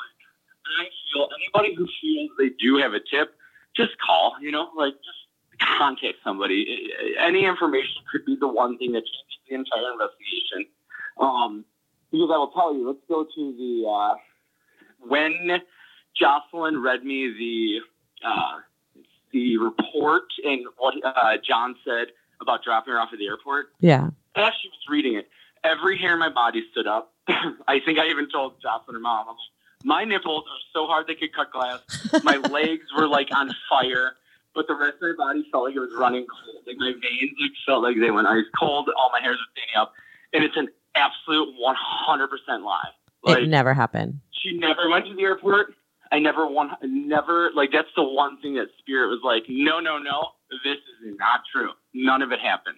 I 0.79 0.85
feel 1.13 1.27
anybody 1.35 1.75
who 1.75 1.87
feels 2.01 2.31
they 2.37 2.49
do 2.49 2.77
have 2.77 2.93
a 2.93 2.99
tip, 2.99 3.35
just 3.75 3.91
call. 3.99 4.35
You 4.41 4.51
know, 4.51 4.69
like 4.75 4.93
just 4.93 5.69
contact 5.77 6.17
somebody. 6.23 6.89
Any 7.19 7.45
information 7.45 8.01
could 8.11 8.25
be 8.25 8.37
the 8.39 8.47
one 8.47 8.77
thing 8.77 8.93
that 8.93 9.03
changes 9.03 9.39
the 9.49 9.55
entire 9.55 9.91
investigation. 9.91 10.71
Um, 11.19 11.65
because 12.11 12.29
I 12.33 12.37
will 12.37 12.51
tell 12.51 12.73
you, 12.73 12.87
let's 12.87 12.99
go 13.09 13.23
to 13.23 13.55
the 13.57 13.89
uh, 13.89 14.15
when 14.99 15.61
Jocelyn 16.19 16.81
read 16.81 17.03
me 17.03 17.27
the 17.37 18.27
uh, 18.27 18.59
the 19.35 19.57
report 19.57 20.23
and 20.45 20.61
what 20.77 20.93
uh, 21.03 21.35
John 21.45 21.75
said 21.83 22.07
about 22.41 22.63
dropping 22.63 22.93
her 22.93 22.99
off 22.99 23.09
at 23.11 23.19
the 23.19 23.27
airport 23.27 23.67
Yeah. 23.81 24.07
as 24.35 24.53
she 24.61 24.69
was 24.69 24.79
reading 24.89 25.15
it, 25.15 25.27
every 25.63 25.97
hair 25.97 26.13
in 26.13 26.19
my 26.19 26.29
body 26.29 26.63
stood 26.71 26.87
up. 26.87 27.11
I 27.27 27.79
think 27.83 27.99
I 27.99 28.07
even 28.07 28.29
told 28.31 28.61
Jocelyn 28.61 28.95
her 28.95 28.99
mom, 29.01 29.27
I'm 29.27 29.35
like, 29.35 29.83
my 29.83 30.03
nipples 30.05 30.43
are 30.49 30.61
so 30.73 30.87
hard 30.87 31.07
they 31.07 31.15
could 31.15 31.33
cut 31.35 31.51
glass. 31.51 31.79
My 32.23 32.37
legs 32.59 32.85
were 32.97 33.07
like 33.07 33.27
on 33.35 33.51
fire, 33.69 34.13
but 34.55 34.67
the 34.67 34.73
rest 34.75 34.95
of 35.01 35.01
my 35.01 35.25
body 35.25 35.45
felt 35.51 35.65
like 35.65 35.75
it 35.75 35.79
was 35.79 35.93
running 35.97 36.25
cold. 36.31 36.63
Like 36.65 36.77
my 36.77 36.93
veins 36.93 37.31
like 37.41 37.51
felt 37.65 37.83
like 37.83 37.97
they 37.99 38.09
went 38.11 38.25
ice 38.27 38.45
cold. 38.57 38.89
All 38.97 39.09
my 39.11 39.19
hairs 39.21 39.37
were 39.37 39.51
standing 39.53 39.75
up, 39.77 39.91
and 40.33 40.43
it's 40.45 40.55
an 40.55 40.69
absolute 40.95 41.49
100% 41.59 42.63
lie. 42.63 42.89
Like 43.23 43.43
it 43.43 43.49
never 43.49 43.73
happened. 43.73 44.21
she 44.31 44.57
never 44.57 44.89
went 44.89 45.05
to 45.07 45.13
the 45.15 45.23
airport. 45.23 45.73
I 46.15 46.19
never 46.19 46.47
one 46.47 46.71
never 46.81 47.51
like 47.53 47.71
that's 47.73 47.89
the 47.93 48.03
one 48.03 48.39
thing 48.41 48.55
that 48.55 48.67
Spirit 48.79 49.09
was 49.09 49.19
like, 49.21 49.43
no, 49.49 49.81
no, 49.81 49.97
no, 49.97 50.29
this 50.63 50.77
is 50.77 51.17
not 51.19 51.41
true. 51.53 51.71
None 51.93 52.21
of 52.21 52.31
it 52.31 52.39
happened. 52.39 52.77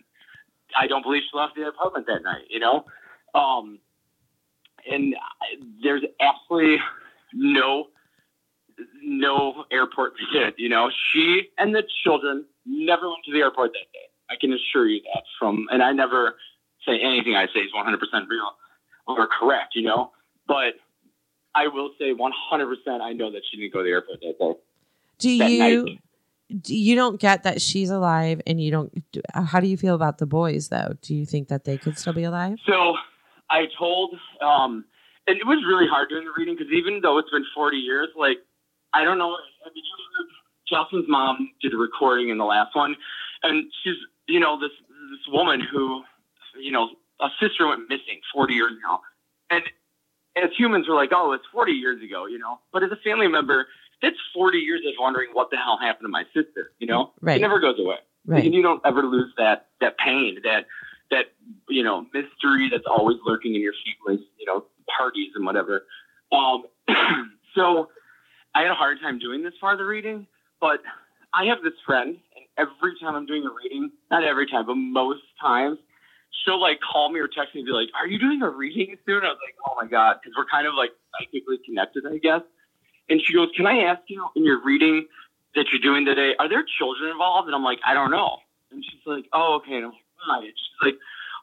I 0.75 0.87
don't 0.87 1.03
believe 1.03 1.21
she 1.31 1.37
left 1.37 1.55
the 1.55 1.67
apartment 1.67 2.07
that 2.07 2.23
night. 2.23 2.45
You 2.49 2.59
know, 2.59 2.85
um, 3.35 3.77
and 4.91 5.15
there's 5.83 6.01
absolutely 6.19 6.77
no 7.31 7.89
no 9.03 9.65
airport 9.71 10.13
visit. 10.33 10.55
You 10.57 10.69
know, 10.69 10.89
she 11.13 11.49
and 11.59 11.75
the 11.75 11.83
children 12.03 12.43
never 12.65 13.07
went 13.07 13.23
to 13.25 13.31
the 13.31 13.39
airport 13.41 13.73
that 13.73 13.93
day. 13.93 14.09
I 14.31 14.35
can 14.41 14.51
assure 14.51 14.87
you 14.87 15.01
that 15.13 15.23
from, 15.37 15.67
and 15.71 15.83
I 15.83 15.91
never 15.91 16.37
say 16.87 16.99
anything 16.99 17.35
I 17.35 17.45
say 17.53 17.59
is 17.59 17.71
100% 17.71 18.01
real 18.27 18.49
or 19.05 19.27
correct. 19.27 19.75
You 19.75 19.83
know, 19.83 20.11
but 20.47 20.73
I 21.55 21.67
will 21.67 21.91
say 21.99 22.13
100% 22.13 23.01
I 23.01 23.13
know 23.13 23.31
that 23.31 23.41
she 23.49 23.57
didn't 23.57 23.73
go 23.73 23.79
to 23.79 23.83
the 23.83 23.89
airport 23.91 24.19
that 24.21 24.37
day. 24.39 24.53
Do 25.19 25.37
That 25.37 25.51
you 25.51 25.83
night. 25.85 25.99
do 26.61 26.75
you 26.75 26.95
don't 26.95 27.19
get 27.19 27.43
that 27.43 27.61
she's 27.61 27.89
alive 27.89 28.41
and 28.45 28.61
you 28.61 28.71
don't 28.71 28.93
how 29.33 29.59
do 29.59 29.67
you 29.67 29.77
feel 29.77 29.95
about 29.95 30.17
the 30.19 30.25
boys 30.27 30.69
though? 30.69 30.93
Do 31.01 31.15
you 31.15 31.25
think 31.25 31.47
that 31.47 31.63
they 31.65 31.77
could 31.77 31.97
still 31.97 32.13
be 32.13 32.23
alive? 32.23 32.57
So 32.67 32.95
I 33.49 33.65
told, 33.77 34.15
um, 34.41 34.85
and 35.25 35.37
it 35.37 35.45
was 35.47 35.63
really 35.67 35.87
hard 35.87 36.09
doing 36.09 36.25
the 36.25 36.31
reading 36.37 36.55
because 36.57 36.71
even 36.71 37.01
though 37.01 37.17
it's 37.17 37.29
been 37.31 37.45
40 37.55 37.77
years, 37.77 38.09
like, 38.17 38.37
I 38.93 39.03
don't 39.03 39.17
know. 39.17 39.31
I 39.65 39.69
mean, 39.73 39.83
Jocelyn's 40.69 41.07
mom 41.07 41.49
did 41.61 41.73
a 41.73 41.77
recording 41.77 42.29
in 42.29 42.37
the 42.37 42.45
last 42.45 42.75
one, 42.75 42.95
and 43.43 43.71
she's, 43.83 43.95
you 44.27 44.39
know, 44.39 44.59
this 44.59 44.71
this 45.11 45.33
woman 45.33 45.61
who, 45.61 46.03
you 46.59 46.71
know, 46.71 46.89
a 47.21 47.29
sister 47.39 47.67
went 47.67 47.89
missing 47.89 48.19
40 48.33 48.53
years 48.53 48.71
ago, 48.73 48.99
and 49.49 49.63
as 50.43 50.51
humans, 50.57 50.85
we're 50.87 50.95
like, 50.95 51.11
oh, 51.13 51.33
it's 51.33 51.45
40 51.51 51.71
years 51.71 52.01
ago, 52.03 52.25
you 52.25 52.39
know. 52.39 52.59
But 52.71 52.83
as 52.83 52.91
a 52.91 52.97
family 52.97 53.27
member, 53.27 53.67
that's 54.01 54.17
40 54.33 54.57
years 54.59 54.81
of 54.87 54.93
wondering 54.99 55.29
what 55.33 55.49
the 55.51 55.57
hell 55.57 55.77
happened 55.79 56.05
to 56.05 56.09
my 56.09 56.23
sister, 56.33 56.71
you 56.79 56.87
know. 56.87 57.13
Right. 57.21 57.37
It 57.37 57.41
never 57.41 57.59
goes 57.59 57.79
away. 57.79 57.97
Right. 58.25 58.45
And 58.45 58.53
you 58.53 58.61
don't 58.61 58.81
ever 58.85 59.03
lose 59.03 59.33
that 59.37 59.67
that 59.79 59.97
pain, 59.97 60.39
that 60.43 60.65
that 61.11 61.25
you 61.69 61.81
know 61.81 62.05
mystery 62.13 62.69
that's 62.69 62.83
always 62.85 63.17
lurking 63.25 63.55
in 63.55 63.61
your 63.61 63.73
family's 64.05 64.25
you 64.37 64.45
know 64.45 64.65
parties 64.97 65.29
and 65.35 65.45
whatever. 65.45 65.85
Um, 66.31 66.63
so 67.55 67.89
I 68.53 68.63
had 68.63 68.71
a 68.71 68.75
hard 68.75 68.99
time 69.01 69.17
doing 69.17 69.43
this 69.43 69.53
part 69.61 69.73
of 69.73 69.79
the 69.79 69.85
reading, 69.85 70.27
but 70.59 70.81
I 71.33 71.45
have 71.45 71.59
this 71.63 71.73
friend, 71.85 72.17
and 72.35 72.45
every 72.57 72.99
time 72.99 73.15
I'm 73.15 73.25
doing 73.25 73.45
a 73.45 73.49
reading, 73.63 73.91
not 74.11 74.23
every 74.23 74.47
time, 74.47 74.65
but 74.65 74.75
most 74.75 75.21
times, 75.39 75.77
she'll 76.43 76.61
like 76.61 76.79
call 76.79 77.11
me 77.11 77.19
or 77.19 77.27
text 77.27 77.55
me 77.55 77.61
and 77.61 77.65
be 77.65 77.71
like, 77.71 77.89
"Are 77.95 78.07
you 78.07 78.19
doing 78.19 78.41
a 78.41 78.49
reading 78.49 78.97
soon?" 79.05 79.23
I 79.23 79.27
was 79.27 79.37
like, 79.43 79.55
"Oh 79.67 79.75
my 79.79 79.87
god," 79.87 80.17
because 80.21 80.35
we're 80.37 80.45
kind 80.45 80.67
of 80.67 80.73
like 80.75 80.91
psychically 81.17 81.57
connected, 81.65 82.05
I 82.05 82.17
guess. 82.17 82.41
And 83.09 83.21
she 83.21 83.33
goes, 83.33 83.49
"Can 83.55 83.65
I 83.65 83.83
ask 83.83 84.01
you 84.07 84.25
in 84.35 84.43
your 84.43 84.63
reading 84.63 85.07
that 85.55 85.67
you're 85.71 85.81
doing 85.81 86.05
today, 86.05 86.35
are 86.39 86.49
there 86.49 86.63
children 86.77 87.11
involved?" 87.11 87.47
And 87.47 87.55
I'm 87.55 87.63
like, 87.63 87.79
"I 87.85 87.93
don't 87.93 88.11
know." 88.11 88.37
And 88.71 88.83
she's 88.83 89.01
like, 89.05 89.25
"Oh, 89.33 89.55
okay." 89.55 89.75
And 89.75 89.85
I'm 89.85 89.91
like, 89.91 90.05
"Why?" 90.27 90.37
And 90.39 90.47
she's 90.47 90.83
like, 90.83 90.97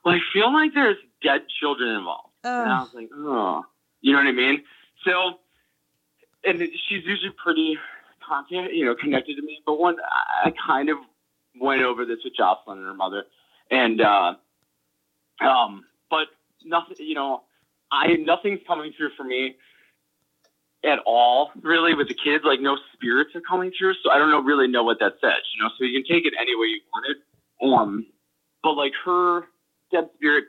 "Well, 0.04 0.14
I 0.14 0.20
feel 0.32 0.52
like 0.52 0.74
there's 0.74 0.98
dead 1.22 1.42
children 1.60 1.90
involved." 1.96 2.30
And 2.44 2.70
I 2.72 2.80
was 2.80 2.94
like, 2.94 3.10
"Oh," 3.14 3.64
you 4.00 4.12
know 4.12 4.18
what 4.18 4.26
I 4.26 4.32
mean? 4.32 4.62
So, 5.04 5.38
and 6.44 6.60
she's 6.60 7.04
usually 7.04 7.32
pretty 7.42 7.78
content, 8.26 8.74
you 8.74 8.84
know, 8.84 8.94
connected 8.94 9.36
to 9.36 9.42
me. 9.42 9.60
But 9.66 9.74
I 9.80 10.48
I 10.48 10.54
kind 10.66 10.88
of 10.88 10.98
went 11.60 11.82
over 11.82 12.04
this 12.04 12.18
with 12.24 12.34
Jocelyn 12.36 12.78
and 12.78 12.86
her 12.86 12.94
mother, 12.94 13.24
and 13.70 14.00
uh, 14.00 14.34
um, 15.40 15.84
but 16.10 16.28
nothing, 16.64 16.96
you 16.98 17.14
know, 17.14 17.42
I 17.90 18.16
nothing's 18.16 18.60
coming 18.66 18.92
through 18.96 19.10
for 19.16 19.24
me 19.24 19.56
at 20.84 20.98
all, 21.06 21.50
really, 21.62 21.94
with 21.94 22.08
the 22.08 22.14
kids. 22.14 22.44
Like 22.44 22.60
no 22.60 22.76
spirits 22.92 23.30
are 23.34 23.40
coming 23.40 23.72
through, 23.76 23.94
so 24.02 24.10
I 24.10 24.18
don't 24.18 24.30
know 24.30 24.40
really 24.40 24.68
know 24.68 24.84
what 24.84 24.98
that 25.00 25.14
says, 25.20 25.42
you 25.54 25.62
know. 25.62 25.70
So 25.78 25.84
you 25.84 26.02
can 26.02 26.16
take 26.16 26.26
it 26.26 26.34
any 26.38 26.54
way 26.54 26.66
you 26.66 26.80
want 26.92 27.06
it. 27.10 27.16
Um, 27.62 28.06
but 28.62 28.72
like 28.72 28.92
her 29.04 29.44
dead 29.92 30.10
spirit 30.16 30.44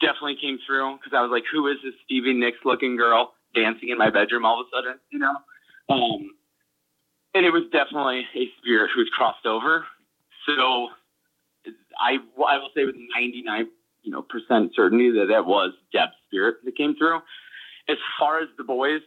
definitely 0.00 0.36
came 0.40 0.58
through 0.66 0.96
because 0.96 1.16
I 1.16 1.22
was 1.22 1.30
like, 1.30 1.44
who 1.50 1.66
is 1.68 1.78
this 1.82 1.94
Stevie 2.04 2.34
Nicks 2.34 2.58
looking 2.64 2.96
girl 2.96 3.34
dancing 3.54 3.88
in 3.88 3.98
my 3.98 4.10
bedroom 4.10 4.44
all 4.44 4.60
of 4.60 4.66
a 4.66 4.76
sudden, 4.76 5.00
you 5.10 5.18
know? 5.18 5.34
Um, 5.88 6.30
and 7.34 7.44
it 7.46 7.50
was 7.50 7.64
definitely 7.72 8.26
a 8.34 8.48
spirit 8.58 8.90
who's 8.94 9.10
crossed 9.14 9.46
over. 9.46 9.86
So 10.46 10.88
I, 11.98 12.18
I 12.48 12.58
will 12.58 12.70
say 12.74 12.84
with 12.84 12.96
99, 13.14 13.68
you 14.06 14.12
know, 14.12 14.22
percent 14.22 14.72
certainty 14.74 15.10
that 15.10 15.26
that 15.30 15.44
was 15.44 15.72
Deb's 15.92 16.12
spirit 16.28 16.56
that 16.64 16.76
came 16.76 16.94
through. 16.96 17.16
As 17.88 17.96
far 18.18 18.40
as 18.40 18.48
the 18.56 18.64
boys, 18.64 19.00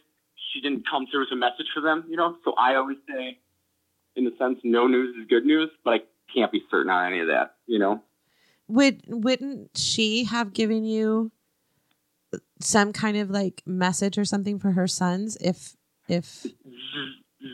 she 0.52 0.62
didn't 0.62 0.84
come 0.90 1.06
through 1.10 1.22
with 1.22 1.32
a 1.32 1.36
message 1.36 1.68
for 1.74 1.82
them, 1.82 2.04
you 2.10 2.18
know? 2.18 2.36
So 2.44 2.54
I 2.60 2.76
always 2.76 2.98
say, 3.08 3.40
in 4.16 4.26
the 4.26 4.32
sense, 4.38 4.60
no 4.64 4.88
news 4.88 5.16
is 5.16 5.28
good 5.28 5.46
news, 5.46 5.70
but 5.84 5.92
I 5.92 6.00
can't 6.34 6.52
be 6.52 6.62
certain 6.70 6.92
on 6.92 7.12
any 7.12 7.22
of 7.22 7.28
that, 7.28 7.56
you 7.66 7.80
know? 7.80 8.02
Would 8.68 9.02
wouldn't 9.08 9.78
she 9.78 10.26
have 10.26 10.54
given 10.54 10.84
you 10.84 11.32
some 12.60 12.94
kind 12.94 13.18
of 13.18 13.32
like 13.32 13.64
message 13.66 14.18
or 14.18 14.26
something 14.26 14.60
for 14.60 14.74
her 14.74 14.88
sons 14.88 15.38
if 15.42 15.76
if 16.08 16.46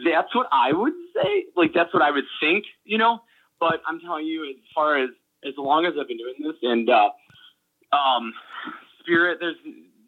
that's 0.04 0.34
what 0.36 0.48
I 0.52 0.74
would 0.74 0.94
say. 1.16 1.46
Like 1.56 1.72
that's 1.74 1.94
what 1.94 2.04
I 2.04 2.12
would 2.12 2.26
think, 2.42 2.66
you 2.84 2.98
know. 2.98 3.20
But 3.60 3.82
I'm 3.88 4.02
telling 4.02 4.26
you, 4.26 4.44
as 4.50 4.56
far 4.74 5.02
as 5.02 5.10
as 5.46 5.54
long 5.58 5.86
as 5.86 5.94
I've 6.00 6.08
been 6.08 6.18
doing 6.18 6.36
this, 6.40 6.58
and 6.64 6.90
uh, 6.90 7.10
um, 7.96 8.34
spirit, 9.00 9.38
there's 9.40 9.56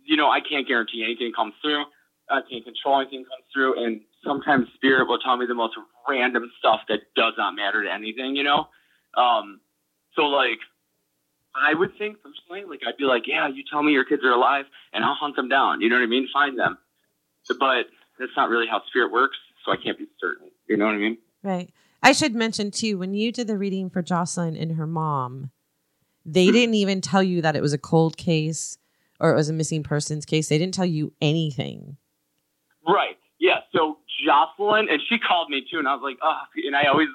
you 0.06 0.18
know 0.18 0.30
I 0.30 0.40
can't 0.42 0.68
guarantee 0.68 1.04
anything 1.04 1.32
comes 1.34 1.54
through. 1.62 1.84
I 2.30 2.42
can't 2.50 2.64
control 2.64 3.00
anything 3.00 3.24
comes 3.24 3.46
through, 3.54 3.84
and 3.84 4.02
sometimes 4.26 4.68
spirit 4.76 5.08
will 5.08 5.20
tell 5.20 5.38
me 5.38 5.46
the 5.46 5.56
most 5.56 5.76
random 6.08 6.52
stuff 6.60 6.82
that 6.90 7.00
does 7.16 7.34
not 7.38 7.56
matter 7.56 7.84
to 7.84 7.92
anything, 7.92 8.36
you 8.36 8.44
know. 8.44 8.68
Um, 9.16 9.62
so 10.16 10.24
like 10.24 10.60
I 11.56 11.74
would 11.74 11.98
think 11.98 12.18
personally, 12.22 12.70
like 12.70 12.82
I'd 12.88 12.98
be 12.98 13.06
like, 13.06 13.24
yeah, 13.28 13.48
you 13.48 13.64
tell 13.70 13.82
me 13.82 13.94
your 13.94 14.06
kids 14.06 14.24
are 14.24 14.32
alive, 14.32 14.66
and 14.94 15.04
I'll 15.04 15.16
hunt 15.16 15.36
them 15.36 15.50
down. 15.50 15.82
You 15.82 15.90
know 15.90 15.96
what 15.96 16.04
I 16.04 16.08
mean? 16.08 16.28
Find 16.32 16.58
them. 16.60 16.78
But 17.60 17.88
that's 18.20 18.32
not 18.36 18.50
really 18.50 18.68
how 18.70 18.82
spirit 18.88 19.12
works, 19.12 19.38
so 19.66 19.72
I 19.72 19.78
can't 19.78 19.98
be 19.98 20.08
certain. 20.20 20.50
You 20.68 20.76
know 20.76 20.86
what 20.86 20.96
I 20.96 20.98
mean? 20.98 21.18
Right. 21.44 21.72
I 22.04 22.12
should 22.12 22.36
mention 22.36 22.72
too, 22.72 22.98
when 22.98 23.14
you 23.14 23.32
did 23.32 23.48
the 23.48 23.58
reading 23.58 23.90
for 23.90 24.02
Jocelyn 24.02 24.56
and 24.56 24.74
her 24.74 24.86
mom, 24.86 25.52
they 26.28 26.52
didn't 26.52 26.76
even 26.76 27.02
tell 27.02 27.24
you 27.24 27.42
that 27.42 27.56
it 27.56 27.62
was 27.62 27.74
a 27.74 27.78
cold 27.78 28.18
case 28.18 28.78
or 29.20 29.32
it 29.32 29.36
was 29.36 29.50
a 29.50 29.54
missing 29.54 29.82
persons 29.82 30.26
case. 30.26 30.50
They 30.50 30.58
didn't 30.58 30.76
tell 30.76 30.86
you 30.86 31.14
anything. 31.22 31.98
Right. 32.86 33.18
Yeah. 33.40 33.62
So 33.74 33.98
Jocelyn, 34.24 34.88
and 34.90 35.00
she 35.10 35.18
called 35.18 35.50
me 35.50 35.66
too, 35.72 35.80
and 35.80 35.88
I 35.88 35.96
was 35.96 36.04
like, 36.04 36.18
oh, 36.22 36.42
and 36.66 36.76
I 36.76 36.86
always, 36.86 37.08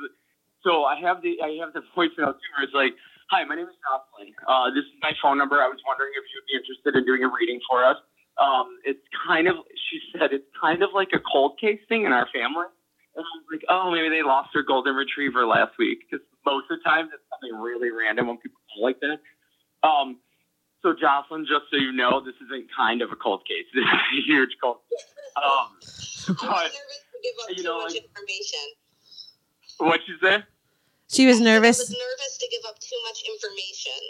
so 0.64 0.84
I 0.84 0.98
have 1.00 1.22
the 1.22 1.36
I 1.44 1.58
have 1.60 1.72
the 1.72 1.82
voicemail 1.94 2.32
too, 2.32 2.50
where 2.56 2.64
it's 2.64 2.74
like, 2.74 2.94
Hi, 3.32 3.48
my 3.48 3.56
name 3.56 3.64
is 3.64 3.80
Jocelyn. 3.80 4.36
Uh, 4.44 4.68
this 4.76 4.84
is 4.84 4.96
my 5.00 5.16
phone 5.24 5.40
number. 5.40 5.56
I 5.56 5.64
was 5.64 5.80
wondering 5.88 6.12
if 6.12 6.24
you'd 6.28 6.44
be 6.44 6.52
interested 6.52 6.92
in 6.92 7.08
doing 7.08 7.24
a 7.24 7.32
reading 7.32 7.64
for 7.64 7.80
us. 7.80 7.96
Um, 8.36 8.76
it's 8.84 9.00
kind 9.24 9.48
of, 9.48 9.56
she 9.88 10.04
said, 10.12 10.36
it's 10.36 10.44
kind 10.52 10.84
of 10.84 10.92
like 10.92 11.16
a 11.16 11.20
cold 11.20 11.56
case 11.56 11.80
thing 11.88 12.04
in 12.04 12.12
our 12.12 12.28
family. 12.28 12.68
And 13.16 13.24
I 13.24 13.32
was 13.40 13.48
like, 13.48 13.64
oh, 13.68 13.88
maybe 13.88 14.08
they 14.08 14.20
lost 14.20 14.52
their 14.52 14.64
golden 14.64 14.92
retriever 14.96 15.48
last 15.48 15.80
week. 15.80 16.04
Because 16.04 16.20
most 16.44 16.68
of 16.68 16.76
the 16.76 16.84
times 16.84 17.08
it's 17.12 17.24
something 17.32 17.56
really 17.56 17.88
random 17.88 18.28
when 18.28 18.36
people 18.36 18.60
like 18.80 19.00
that. 19.00 19.18
Um, 19.86 20.18
so, 20.82 20.94
Jocelyn, 20.98 21.46
just 21.46 21.70
so 21.70 21.76
you 21.76 21.92
know, 21.92 22.20
this 22.24 22.34
isn't 22.44 22.66
kind 22.76 23.02
of 23.02 23.12
a 23.12 23.16
cold 23.16 23.46
case. 23.46 23.66
This 23.74 23.84
is 23.84 23.92
a 23.92 24.26
huge 24.26 24.50
cold 24.62 24.78
case. 24.90 25.06
Um, 25.36 26.36
but, 26.40 26.70
you 27.56 27.62
know, 27.62 27.78
like, 27.78 27.96
information. 27.96 28.66
What'd 29.78 30.06
you 30.08 30.16
say? 30.22 30.44
She 31.08 31.26
was 31.26 31.40
nervous. 31.40 31.78
I 31.78 31.82
was 31.82 31.90
nervous 31.90 32.38
to 32.38 32.48
give 32.50 32.62
up 32.68 32.78
too 32.78 32.96
much 33.06 33.22
information. 33.28 34.00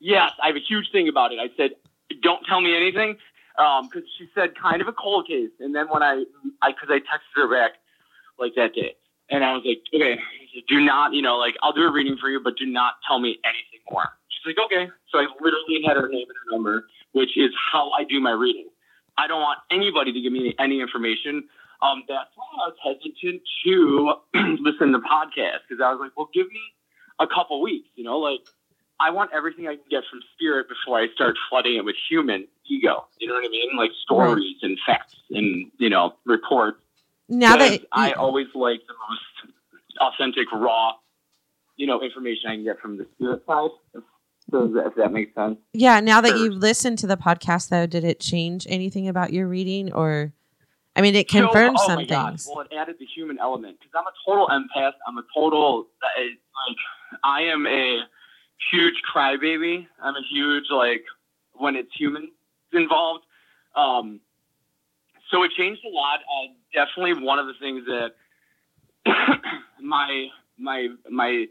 Yes, 0.00 0.32
I 0.42 0.48
have 0.48 0.56
a 0.56 0.60
huge 0.66 0.90
thing 0.90 1.08
about 1.08 1.32
it. 1.32 1.38
I 1.38 1.48
said, 1.56 1.70
"Don't 2.22 2.44
tell 2.46 2.60
me 2.60 2.76
anything," 2.76 3.16
because 3.56 4.02
um, 4.02 4.12
she 4.18 4.28
said 4.34 4.58
kind 4.60 4.82
of 4.82 4.88
a 4.88 4.92
cold 4.92 5.28
case. 5.28 5.50
And 5.60 5.74
then 5.74 5.86
when 5.88 6.02
I, 6.02 6.24
I 6.60 6.72
because 6.72 6.88
I 6.90 6.98
texted 6.98 7.36
her 7.36 7.48
back 7.48 7.72
like 8.38 8.54
that 8.56 8.74
day, 8.74 8.96
and 9.32 9.44
I 9.44 9.52
was 9.52 9.62
like, 9.64 9.82
"Okay, 9.94 10.20
do 10.68 10.80
not, 10.80 11.14
you 11.14 11.22
know, 11.22 11.36
like 11.36 11.56
I'll 11.62 11.72
do 11.72 11.82
a 11.82 11.90
reading 11.90 12.16
for 12.20 12.28
you, 12.28 12.38
but 12.38 12.56
do 12.56 12.66
not 12.66 12.94
tell 13.06 13.18
me 13.18 13.38
anything 13.44 13.80
more." 13.90 14.04
She's 14.28 14.54
like, 14.54 14.64
"Okay." 14.66 14.92
So 15.10 15.18
I 15.18 15.26
literally 15.40 15.82
had 15.84 15.96
her 15.96 16.08
name 16.08 16.26
and 16.28 16.36
her 16.44 16.52
number, 16.52 16.86
which 17.12 17.36
is 17.36 17.50
how 17.72 17.90
I 17.90 18.04
do 18.04 18.20
my 18.20 18.32
reading. 18.32 18.68
I 19.18 19.26
don't 19.26 19.40
want 19.40 19.58
anybody 19.70 20.12
to 20.12 20.20
give 20.20 20.32
me 20.32 20.54
any 20.58 20.80
information 20.80 21.48
um, 21.82 22.04
that's 22.08 22.30
why 22.36 22.46
I 22.46 22.70
was 22.70 22.76
hesitant 22.82 23.42
to 23.66 24.14
listen 24.62 24.92
to 24.92 25.00
podcasts 25.00 25.66
because 25.68 25.82
I 25.82 25.90
was 25.90 25.98
like, 26.00 26.12
well, 26.16 26.30
give 26.32 26.46
me 26.46 26.62
a 27.18 27.26
couple 27.26 27.60
weeks, 27.60 27.88
you 27.96 28.04
know, 28.04 28.18
like 28.18 28.40
I 29.00 29.10
want 29.10 29.32
everything 29.34 29.66
I 29.66 29.74
can 29.74 29.84
get 29.90 30.04
from 30.08 30.20
spirit 30.34 30.68
before 30.68 31.00
I 31.00 31.08
start 31.14 31.34
flooding 31.50 31.76
it 31.76 31.84
with 31.84 31.96
human 32.08 32.46
ego. 32.70 33.06
You 33.18 33.26
know 33.26 33.34
what 33.34 33.44
I 33.44 33.48
mean? 33.48 33.76
Like 33.76 33.90
stories 34.00 34.56
and 34.62 34.78
facts 34.86 35.16
and, 35.30 35.70
you 35.78 35.90
know, 35.90 36.14
reports. 36.24 36.78
Now 37.32 37.56
that 37.56 37.80
I 37.92 38.12
always 38.12 38.48
like 38.54 38.80
the 38.86 38.94
most 39.08 39.54
authentic, 40.00 40.52
raw, 40.52 40.92
you 41.76 41.86
know, 41.86 42.02
information 42.02 42.50
I 42.50 42.54
can 42.56 42.64
get 42.64 42.78
from 42.78 42.98
the 42.98 43.06
spirit 43.14 43.42
side. 43.46 43.70
So 44.50 44.70
if 44.76 44.94
that 44.96 45.12
makes 45.12 45.34
sense. 45.34 45.58
Yeah. 45.72 46.00
Now 46.00 46.20
that 46.20 46.36
you've 46.36 46.56
listened 46.56 46.98
to 46.98 47.06
the 47.06 47.16
podcast, 47.16 47.70
though, 47.70 47.86
did 47.86 48.04
it 48.04 48.20
change 48.20 48.66
anything 48.68 49.08
about 49.08 49.32
your 49.32 49.48
reading 49.48 49.92
or? 49.92 50.32
I 50.94 51.00
mean, 51.00 51.14
it 51.14 51.26
confirms 51.26 51.80
so, 51.80 51.84
oh 51.84 51.96
some 51.96 52.06
things. 52.06 52.46
Well, 52.46 52.66
it 52.70 52.76
added 52.76 52.96
the 52.98 53.06
human 53.06 53.38
element 53.38 53.78
because 53.80 53.92
I'm 53.96 54.06
a 54.06 54.12
total 54.26 54.48
empath. 54.48 54.92
I'm 55.08 55.16
a 55.16 55.24
total 55.34 55.86
like 56.02 56.76
I 57.24 57.42
am 57.44 57.66
a 57.66 58.00
huge 58.70 58.96
crybaby. 59.10 59.86
I'm 60.02 60.16
a 60.16 60.22
huge 60.30 60.64
like 60.70 61.04
when 61.54 61.76
it's 61.76 61.88
human 61.96 62.30
involved. 62.74 63.24
Um, 63.74 64.20
so 65.32 65.42
it 65.42 65.50
changed 65.56 65.82
a 65.84 65.88
lot. 65.88 66.20
Uh, 66.20 66.52
definitely 66.72 67.24
one 67.24 67.38
of 67.38 67.46
the 67.46 67.54
things 67.58 67.84
that 67.86 68.12
my 69.80 70.28
my 70.58 70.88
my 71.10 71.46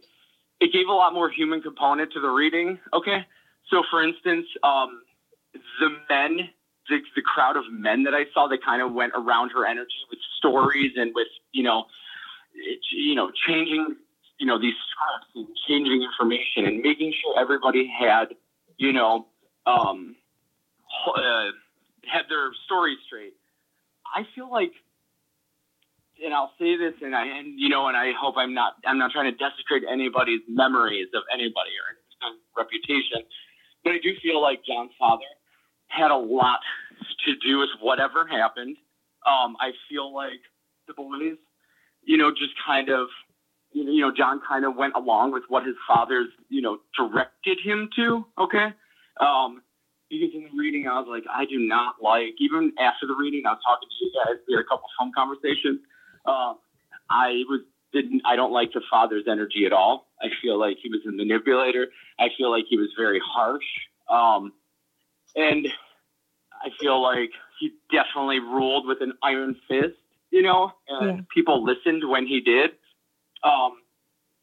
it 0.59 0.71
gave 0.71 0.87
a 0.87 0.93
lot 0.93 1.13
more 1.13 1.29
human 1.29 1.61
component 1.61 2.13
to 2.13 2.21
the 2.21 2.29
reading. 2.29 2.79
Okay, 2.93 3.25
so 3.69 3.83
for 3.89 4.01
instance, 4.03 4.45
um, 4.63 5.01
the 5.79 5.89
men 6.09 6.49
the, 6.89 6.99
the 7.15 7.21
crowd 7.21 7.57
of 7.57 7.63
men 7.71 8.03
that 8.03 8.13
I 8.13 8.25
saw 8.33 8.47
that 8.47 8.63
kind 8.63 8.81
of 8.81 8.93
went 8.93 9.13
around 9.15 9.51
her 9.51 9.65
energy 9.65 10.01
with 10.09 10.19
stories 10.37 10.91
and 10.95 11.11
with, 11.15 11.27
you 11.51 11.63
know, 11.63 11.85
it, 12.53 12.79
you 12.91 13.15
know, 13.15 13.31
changing, 13.47 13.95
you 14.39 14.45
know, 14.45 14.59
these 14.59 14.75
scripts 14.91 15.31
and 15.35 15.47
changing 15.67 16.03
information 16.03 16.65
and 16.65 16.81
making 16.81 17.13
sure 17.21 17.39
everybody 17.39 17.87
had, 17.87 18.35
you 18.77 18.91
know, 18.91 19.27
um, 19.65 20.15
uh, 21.15 21.51
had 22.05 22.23
their 22.29 22.51
story 22.65 22.97
straight. 23.05 23.33
I 24.13 24.23
feel 24.35 24.51
like, 24.51 24.71
and 26.23 26.33
I'll 26.33 26.51
say 26.59 26.77
this, 26.77 26.93
and 27.01 27.15
I, 27.15 27.25
and 27.25 27.59
you 27.59 27.69
know, 27.69 27.87
and 27.87 27.97
I 27.97 28.11
hope 28.19 28.35
I'm 28.37 28.53
not, 28.53 28.73
I'm 28.85 28.97
not 28.97 29.11
trying 29.11 29.31
to 29.31 29.37
desecrate 29.37 29.83
anybody's 29.91 30.41
memories 30.47 31.07
of 31.15 31.23
anybody 31.33 31.71
or 31.81 31.97
reputation, 32.57 33.25
but 33.83 33.93
I 33.93 33.97
do 34.03 34.13
feel 34.21 34.41
like 34.41 34.61
John's 34.65 34.91
father 34.99 35.25
had 35.87 36.11
a 36.11 36.17
lot 36.17 36.59
to 37.25 37.35
do 37.45 37.59
with 37.59 37.69
whatever 37.79 38.27
happened. 38.27 38.77
Um, 39.27 39.55
I 39.59 39.71
feel 39.89 40.13
like 40.13 40.41
the 40.87 40.93
boys, 40.93 41.37
you 42.03 42.17
know, 42.17 42.31
just 42.31 42.53
kind 42.65 42.89
of, 42.89 43.07
you 43.73 44.01
know, 44.01 44.11
John 44.15 44.41
kind 44.47 44.65
of 44.65 44.75
went 44.75 44.93
along 44.95 45.31
with 45.31 45.43
what 45.47 45.65
his 45.65 45.75
father's, 45.87 46.29
you 46.49 46.61
know, 46.61 46.77
directed 46.97 47.57
him 47.63 47.89
to. 47.95 48.25
Okay. 48.37 48.67
Um, 49.19 49.61
because 50.11 50.35
in 50.35 50.43
the 50.43 50.55
reading, 50.59 50.87
I 50.87 50.99
was 50.99 51.07
like, 51.09 51.23
I 51.31 51.45
do 51.45 51.57
not 51.57 51.95
like, 52.01 52.35
even 52.39 52.73
after 52.77 53.07
the 53.07 53.15
reading, 53.15 53.43
I 53.47 53.53
was 53.53 53.63
talking 53.65 53.87
to 53.87 54.05
you 54.05 54.11
guys, 54.13 54.35
we 54.47 54.53
had 54.53 54.61
a 54.61 54.67
couple 54.67 54.85
of 54.85 54.93
phone 54.99 55.11
conversations. 55.15 55.79
Uh, 56.25 56.53
I 57.09 57.47
was, 57.47 57.61
didn't, 57.93 58.21
I 58.25 58.35
don't 58.35 58.51
like 58.51 58.73
the 58.73 58.81
father's 58.91 59.23
energy 59.27 59.65
at 59.65 59.73
all. 59.73 60.07
I 60.21 60.27
feel 60.41 60.59
like 60.59 60.77
he 60.83 60.89
was 60.89 61.01
a 61.07 61.11
manipulator. 61.11 61.87
I 62.19 62.27
feel 62.37 62.51
like 62.51 62.65
he 62.69 62.77
was 62.77 62.89
very 62.97 63.21
harsh. 63.23 63.63
Um, 64.09 64.53
and 65.35 65.67
I 66.61 66.69
feel 66.79 67.01
like 67.01 67.31
he 67.59 67.71
definitely 67.91 68.39
ruled 68.39 68.85
with 68.85 69.01
an 69.01 69.13
iron 69.23 69.55
fist, 69.67 69.97
you 70.29 70.41
know, 70.41 70.71
and 70.87 71.17
yeah. 71.19 71.23
people 71.33 71.63
listened 71.63 72.07
when 72.07 72.27
he 72.27 72.41
did. 72.41 72.71
Um, 73.43 73.80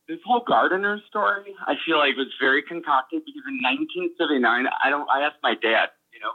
this 0.09 0.19
whole 0.25 0.43
gardener 0.47 1.01
story, 1.09 1.55
I 1.67 1.75
feel 1.85 1.99
like 1.99 2.17
was 2.17 2.33
very 2.41 2.63
concocted 2.63 3.23
because 3.25 3.45
in 3.47 3.61
1979, 3.61 4.67
I 4.67 4.91
don't, 4.91 5.09
I 5.11 5.23
asked 5.23 5.39
my 5.43 5.55
dad, 5.55 5.93
you 6.13 6.21
know, 6.21 6.33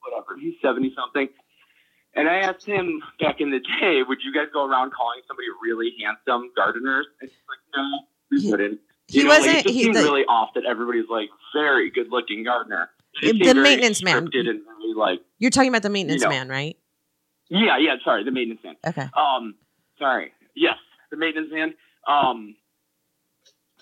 whatever, 0.00 0.38
he's 0.38 0.54
70 0.62 0.94
something. 0.94 1.28
And 2.14 2.28
I 2.28 2.46
asked 2.46 2.64
him 2.64 3.02
back 3.18 3.40
in 3.40 3.50
the 3.50 3.58
day, 3.58 4.02
would 4.06 4.18
you 4.22 4.32
guys 4.32 4.46
go 4.52 4.64
around 4.64 4.92
calling 4.92 5.20
somebody 5.26 5.48
really 5.62 5.92
handsome 5.98 6.52
gardeners? 6.54 7.06
And 7.20 7.30
he's 7.30 7.46
like, 7.48 7.62
no, 7.74 7.84
we 8.30 8.50
wouldn't. 8.50 8.80
He 9.08 9.22
know, 9.24 9.30
wasn't. 9.30 9.46
Like, 9.46 9.56
it 9.56 9.62
just 9.64 9.74
he, 9.74 9.82
seemed 9.84 9.96
the, 9.96 10.02
really 10.02 10.24
off 10.24 10.50
that 10.54 10.64
everybody's 10.64 11.08
like 11.10 11.30
very 11.54 11.90
good 11.90 12.08
looking 12.10 12.44
gardener 12.44 12.90
the 13.20 13.54
maintenance 13.54 14.02
man. 14.02 14.28
Really 14.32 14.94
like 14.96 15.20
you're 15.38 15.50
talking 15.50 15.68
about 15.68 15.82
the 15.82 15.90
maintenance 15.90 16.22
you 16.22 16.28
know, 16.28 16.34
man, 16.34 16.48
right? 16.48 16.76
Yeah, 17.48 17.78
yeah. 17.78 17.96
Sorry, 18.04 18.24
the 18.24 18.30
maintenance 18.30 18.60
man. 18.64 18.76
Okay. 18.86 19.08
Um, 19.16 19.54
sorry. 19.98 20.32
Yes, 20.54 20.76
the 21.10 21.16
maintenance 21.16 21.52
man. 21.52 21.74
Um, 22.08 22.56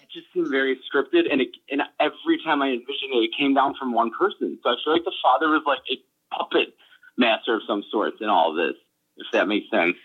it 0.00 0.09
just 0.12 0.26
seemed 0.33 0.48
very 0.48 0.78
scripted, 0.92 1.30
and 1.30 1.40
it, 1.40 1.48
and 1.70 1.83
every 2.00 2.38
time 2.44 2.62
I 2.62 2.68
envisioned 2.68 3.12
it, 3.12 3.24
it 3.24 3.30
came 3.38 3.54
down 3.54 3.74
from 3.78 3.92
one 3.92 4.11
person. 4.18 4.59
So 4.62 4.70
I 4.70 4.76
feel 4.85 4.92
like 4.92 5.04
the 5.04 5.12
father 5.22 5.48
was 5.50 5.62
like 5.66 5.80
a 5.90 6.37
puppet 6.37 6.74
master 7.16 7.56
of 7.56 7.62
some 7.66 7.83
sorts 7.90 8.16
in 8.20 8.28
all 8.28 8.50
of 8.50 8.56
this, 8.56 8.76
if 9.16 9.26
that 9.33 9.46
makes 9.48 9.70
sense. 9.70 9.96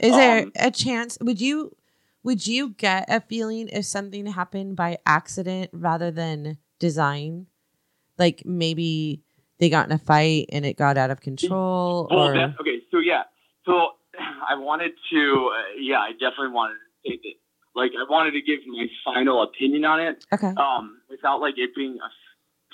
Is 0.00 0.14
there 0.14 0.44
Um, 0.44 0.52
a 0.56 0.70
chance? 0.70 1.18
Would 1.20 1.40
you 1.40 1.76
would 2.22 2.46
you 2.46 2.70
get 2.70 3.06
a 3.08 3.20
feeling 3.20 3.68
if 3.68 3.84
something 3.86 4.26
happened 4.26 4.76
by 4.76 4.98
accident 5.06 5.70
rather 5.72 6.10
than 6.10 6.58
design? 6.78 7.46
Like 8.18 8.42
maybe 8.44 9.22
they 9.58 9.68
got 9.68 9.86
in 9.86 9.92
a 9.92 9.98
fight 9.98 10.46
and 10.52 10.64
it 10.64 10.76
got 10.76 10.96
out 10.96 11.10
of 11.10 11.20
control, 11.20 12.08
Well, 12.10 12.28
or 12.28 12.34
that, 12.34 12.56
okay, 12.60 12.80
so 12.90 12.98
yeah, 12.98 13.22
so 13.64 13.92
I 14.48 14.54
wanted 14.56 14.92
to, 15.12 15.50
uh, 15.54 15.78
yeah, 15.78 15.98
I 15.98 16.12
definitely 16.12 16.48
wanted 16.48 16.74
to 16.74 17.10
take 17.10 17.20
it. 17.24 17.36
Like, 17.74 17.92
I 17.94 18.04
wanted 18.10 18.32
to 18.32 18.42
give 18.42 18.60
my 18.66 18.86
final 19.04 19.42
opinion 19.42 19.84
on 19.84 20.00
it, 20.00 20.24
okay, 20.32 20.52
um, 20.56 21.00
without 21.08 21.40
like 21.40 21.54
it 21.56 21.74
being 21.74 21.98
a 22.02 22.10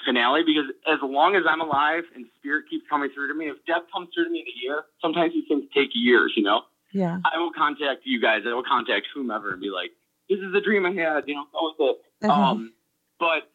finale. 0.05 0.43
Because 0.45 0.71
as 0.87 0.99
long 1.03 1.37
as 1.37 1.43
I'm 1.49 1.61
alive 1.61 2.05
and 2.15 2.27
spirit 2.39 2.65
keeps 2.71 2.85
coming 2.89 3.11
through 3.15 3.29
to 3.29 3.35
me, 3.35 3.49
if 3.49 3.57
Deb 3.67 3.83
comes 3.93 4.09
through 4.15 4.25
to 4.25 4.31
me 4.31 4.41
in 4.41 4.47
a 4.47 4.57
year, 4.63 4.85
sometimes 5.03 5.33
these 5.33 5.45
things 5.49 5.65
take 5.75 5.91
years, 5.95 6.33
you 6.37 6.43
know. 6.43 6.63
yeah, 6.93 7.19
I 7.25 7.39
will 7.39 7.53
contact 7.53 8.03
you 8.05 8.21
guys. 8.21 8.43
I 8.47 8.55
will 8.55 8.65
contact 8.65 9.07
whomever 9.15 9.53
and 9.53 9.61
be 9.61 9.71
like, 9.71 9.91
"This 10.31 10.39
is 10.39 10.53
the 10.53 10.61
dream 10.61 10.87
I 10.87 10.93
had," 10.93 11.25
you 11.27 11.35
know. 11.35 11.45
That 11.53 11.61
was 11.61 11.77
it. 11.79 12.25
okay. 12.25 12.33
Um, 12.33 12.73
but 13.19 13.51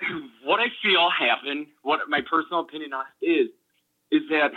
what 0.44 0.60
I 0.60 0.68
feel 0.82 1.08
happened, 1.10 1.66
what 1.82 2.00
my 2.08 2.20
personal 2.20 2.60
opinion 2.60 2.92
on 2.92 3.04
is, 3.22 3.48
is 4.10 4.22
that, 4.30 4.52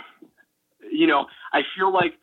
you 0.90 1.06
know, 1.06 1.26
I 1.52 1.62
feel 1.76 1.92
like 1.92 2.14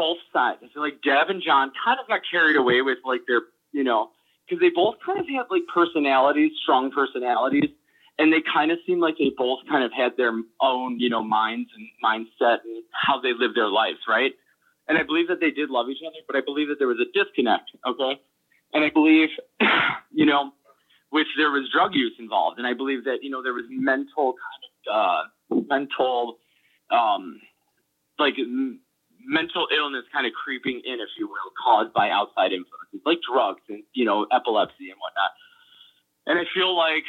both 0.00 0.16
sides, 0.32 0.60
I 0.64 0.72
feel 0.72 0.82
like 0.82 1.02
Deb 1.04 1.28
and 1.28 1.42
John 1.44 1.72
kind 1.84 2.00
of 2.00 2.08
got 2.08 2.20
carried 2.24 2.56
away 2.56 2.80
with 2.80 2.98
like 3.04 3.20
their, 3.28 3.42
you 3.72 3.84
know, 3.84 4.08
because 4.48 4.58
they 4.58 4.70
both 4.70 4.96
kind 5.04 5.20
of 5.20 5.28
had 5.28 5.44
like 5.50 5.68
personalities, 5.68 6.52
strong 6.62 6.90
personalities, 6.90 7.68
and 8.18 8.32
they 8.32 8.40
kind 8.40 8.70
of 8.70 8.78
seemed 8.86 9.02
like 9.02 9.16
they 9.18 9.30
both 9.36 9.58
kind 9.68 9.84
of 9.84 9.92
had 9.92 10.16
their 10.16 10.32
own, 10.62 10.98
you 10.98 11.10
know, 11.10 11.22
minds 11.22 11.68
and 11.76 11.86
mindset 12.00 12.64
and 12.64 12.82
how 12.96 13.20
they 13.20 13.34
lived 13.36 13.54
their 13.54 13.68
lives, 13.68 13.98
right? 14.08 14.32
And 14.88 14.96
I 14.96 15.02
believe 15.02 15.28
that 15.28 15.38
they 15.38 15.50
did 15.50 15.68
love 15.68 15.90
each 15.90 16.00
other, 16.00 16.16
but 16.26 16.34
I 16.34 16.40
believe 16.40 16.68
that 16.68 16.78
there 16.78 16.88
was 16.88 16.98
a 16.98 17.08
disconnect, 17.12 17.68
okay? 17.86 18.18
And 18.72 18.82
I 18.82 18.88
believe, 18.88 19.28
you 20.10 20.24
know, 20.24 20.52
which 21.10 21.28
there 21.36 21.50
was 21.50 21.68
drug 21.70 21.94
use 21.94 22.14
involved, 22.18 22.56
and 22.56 22.66
I 22.66 22.72
believe 22.72 23.04
that 23.04 23.18
you 23.20 23.28
know 23.28 23.42
there 23.42 23.52
was 23.52 23.64
mental 23.68 24.32
kind 24.32 24.62
of 24.64 25.60
uh, 25.60 25.60
mental, 25.68 26.38
um, 26.90 27.40
like 28.18 28.34
mental 29.24 29.66
illness 29.74 30.04
kind 30.12 30.26
of 30.26 30.32
creeping 30.32 30.82
in, 30.84 31.00
if 31.00 31.08
you 31.18 31.28
will, 31.28 31.50
caused 31.62 31.92
by 31.92 32.10
outside 32.10 32.52
influences 32.52 33.00
like 33.04 33.18
drugs 33.22 33.62
and 33.68 33.82
you 33.92 34.04
know 34.04 34.26
epilepsy 34.32 34.90
and 34.90 34.98
whatnot. 34.98 35.32
And 36.26 36.38
I 36.38 36.44
feel 36.52 36.76
like 36.76 37.04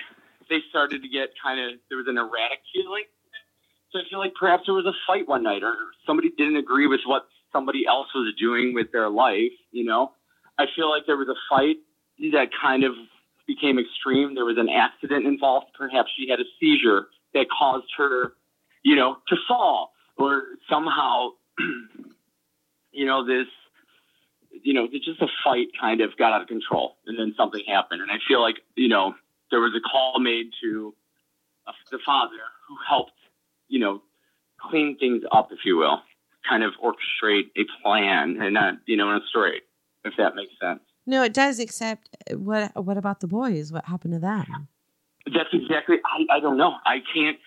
they 0.50 0.60
started 0.70 1.02
to 1.02 1.10
get 1.10 1.32
kind 1.42 1.60
of 1.60 1.80
there 1.90 1.98
was 1.98 2.08
an 2.08 2.18
erratic 2.18 2.60
feeling. 2.74 3.06
So 3.92 4.00
I 4.00 4.04
feel 4.10 4.20
like 4.20 4.34
perhaps 4.36 4.64
there 4.66 4.76
was 4.76 4.86
a 4.86 4.96
fight 5.06 5.28
one 5.28 5.44
night, 5.44 5.64
or 5.64 5.76
somebody 6.06 6.30
didn't 6.30 6.56
agree 6.56 6.88
with 6.88 7.02
what 7.06 7.28
somebody 7.52 7.86
else 7.88 8.08
was 8.16 8.34
doing 8.40 8.74
with 8.74 8.92
their 8.92 9.10
life. 9.10 9.52
You 9.72 9.84
know, 9.84 10.14
I 10.58 10.66
feel 10.76 10.90
like 10.90 11.04
there 11.08 11.18
was 11.18 11.28
a 11.28 11.40
fight 11.50 11.78
that 12.32 12.50
kind 12.62 12.84
of 12.84 12.94
became 13.48 13.80
extreme. 13.80 14.36
There 14.36 14.46
was 14.46 14.58
an 14.58 14.70
accident 14.70 15.26
involved. 15.26 15.68
Perhaps 15.78 16.12
she 16.18 16.30
had 16.30 16.40
a 16.40 16.48
seizure 16.60 17.08
that 17.34 17.48
caused 17.50 17.88
her, 17.98 18.34
you 18.84 18.96
know, 18.96 19.18
to 19.28 19.36
fall, 19.48 19.92
or 20.18 20.44
somehow, 20.70 21.30
you 22.92 23.06
know, 23.06 23.26
this, 23.26 23.48
you 24.64 24.74
know, 24.74 24.88
it's 24.92 25.06
just 25.06 25.22
a 25.22 25.28
fight 25.44 25.68
kind 25.80 26.02
of 26.02 26.16
got 26.18 26.34
out 26.34 26.42
of 26.42 26.48
control, 26.48 26.98
and 27.06 27.18
then 27.18 27.34
something 27.38 27.62
happened. 27.68 28.02
And 28.02 28.12
I 28.12 28.18
feel 28.28 28.42
like, 28.42 28.58
you 28.76 28.88
know, 28.88 29.16
there 29.50 29.60
was 29.60 29.74
a 29.76 29.82
call 29.82 30.20
made 30.20 30.52
to 30.64 30.94
uh, 31.68 31.72
the 31.92 32.00
father 32.06 32.38
who 32.68 32.76
helped, 32.88 33.12
you 33.68 33.80
know, 33.80 34.02
clean 34.60 34.98
things 34.98 35.24
up, 35.32 35.50
if 35.52 35.60
you 35.66 35.78
will, 35.78 36.02
kind 36.48 36.64
of 36.64 36.74
orchestrate 36.84 37.50
a 37.58 37.64
plan 37.82 38.38
and 38.42 38.54
not, 38.54 38.76
you 38.86 38.98
know, 38.98 39.10
in 39.12 39.18
a 39.18 39.26
story, 39.30 39.62
if 40.04 40.14
that 40.18 40.36
makes 40.36 40.54
sense. 40.62 40.82
no, 41.06 41.24
it 41.24 41.34
does. 41.34 41.60
Except 41.60 42.10
uh, 42.30 42.38
what 42.38 42.72
what 42.84 42.98
about 42.98 43.20
the 43.20 43.28
boys? 43.28 43.72
What 43.72 43.86
happened 43.86 44.14
to 44.14 44.20
them? 44.20 44.68
That's 45.26 45.50
exactly. 45.54 45.98
I, 46.06 46.38
I 46.38 46.40
don't 46.40 46.58
know. 46.58 46.74
I 46.86 46.98
can't. 47.14 47.38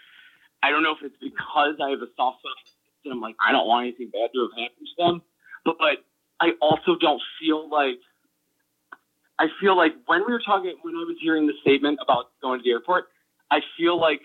I 0.63 0.71
don't 0.71 0.83
know 0.83 0.93
if 0.93 1.05
it's 1.05 1.17
because 1.21 1.77
I 1.83 1.91
have 1.91 2.01
a 2.01 2.09
soft 2.17 2.39
spot 2.41 2.57
and 3.05 3.13
I'm 3.13 3.21
like 3.21 3.37
I 3.45 3.53
don't 3.53 3.67
want 3.67 3.87
anything 3.87 4.11
bad 4.11 4.31
to 4.35 4.49
have 4.49 4.53
happened 4.53 4.89
to 4.97 5.05
them, 5.05 5.23
but, 5.65 5.77
but 5.79 6.05
I 6.41 6.53
also 6.61 6.97
don't 7.01 7.23
feel 7.41 7.69
like. 7.69 7.99
I 9.37 9.49
feel 9.61 9.77
like 9.77 9.95
when 10.07 10.21
we 10.25 10.33
were 10.33 10.43
talking, 10.47 10.77
when 10.83 10.95
I 10.95 10.99
was 10.99 11.17
hearing 11.21 11.49
the 11.49 11.55
statement 11.61 11.99
about 12.01 12.27
going 12.41 12.61
to 12.61 12.63
the 12.63 12.71
airport, 12.71 13.07
I 13.51 13.63
feel 13.77 14.01
like 14.01 14.21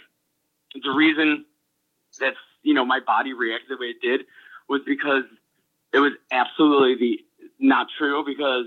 the 0.76 0.92
reason 0.92 1.46
that 2.20 2.34
you 2.62 2.76
know 2.76 2.86
my 2.86 3.00
body 3.00 3.34
reacted 3.34 3.70
the 3.70 3.78
way 3.82 3.88
it 3.88 4.02
did 4.02 4.28
was 4.68 4.82
because 4.86 5.24
it 5.94 6.00
was 6.00 6.14
absolutely 6.32 6.96
the 6.96 7.46
not 7.60 7.88
true 7.98 8.24
because 8.26 8.66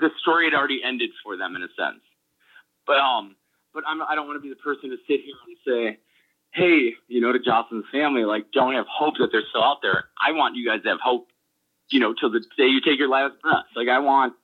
the 0.00 0.10
story 0.20 0.46
had 0.46 0.54
already 0.54 0.80
ended 0.84 1.10
for 1.22 1.36
them 1.36 1.56
in 1.56 1.62
a 1.62 1.68
sense. 1.78 2.02
But 2.86 2.98
um, 2.98 3.36
but 3.72 3.84
I'm, 3.86 4.02
I 4.02 4.14
don't 4.14 4.26
want 4.26 4.36
to 4.36 4.42
be 4.42 4.50
the 4.50 4.60
person 4.60 4.90
to 4.90 4.96
sit 5.08 5.20
here 5.24 5.34
and 5.46 5.56
say, 5.66 5.98
hey, 6.54 6.94
you 7.08 7.20
know, 7.20 7.32
to 7.32 7.38
Jocelyn's 7.38 7.84
family, 7.90 8.24
like, 8.24 8.52
don't 8.52 8.74
have 8.74 8.86
hope 8.88 9.14
that 9.18 9.28
they're 9.32 9.42
still 9.50 9.62
out 9.62 9.78
there. 9.82 10.04
I 10.24 10.32
want 10.32 10.54
you 10.54 10.66
guys 10.66 10.82
to 10.84 10.90
have 10.90 11.00
hope, 11.02 11.28
you 11.90 11.98
know, 12.00 12.14
till 12.14 12.30
the 12.30 12.40
day 12.56 12.66
you 12.66 12.80
take 12.80 12.98
your 12.98 13.08
last 13.08 13.34
breath. 13.42 13.64
Like, 13.74 13.88
I 13.88 13.98
want, 13.98 14.34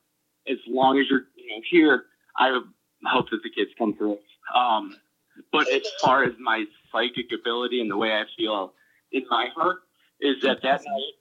as 0.48 0.58
long 0.66 0.98
as 0.98 1.06
you're, 1.08 1.22
you 1.36 1.48
know, 1.48 1.62
here, 1.70 2.04
I 2.36 2.60
hope 3.06 3.30
that 3.30 3.40
the 3.42 3.50
kids 3.50 3.70
come 3.78 3.94
through. 3.94 4.18
Um, 4.54 4.96
but 5.52 5.68
as 5.70 5.82
far 6.02 6.24
as 6.24 6.32
my 6.40 6.64
psychic 6.90 7.26
ability 7.32 7.80
and 7.80 7.90
the 7.90 7.96
way 7.96 8.12
I 8.12 8.24
feel 8.36 8.72
in 9.12 9.22
my 9.30 9.48
heart 9.54 9.78
is 10.20 10.42
that 10.42 10.62
that 10.62 10.82
night, 10.84 11.12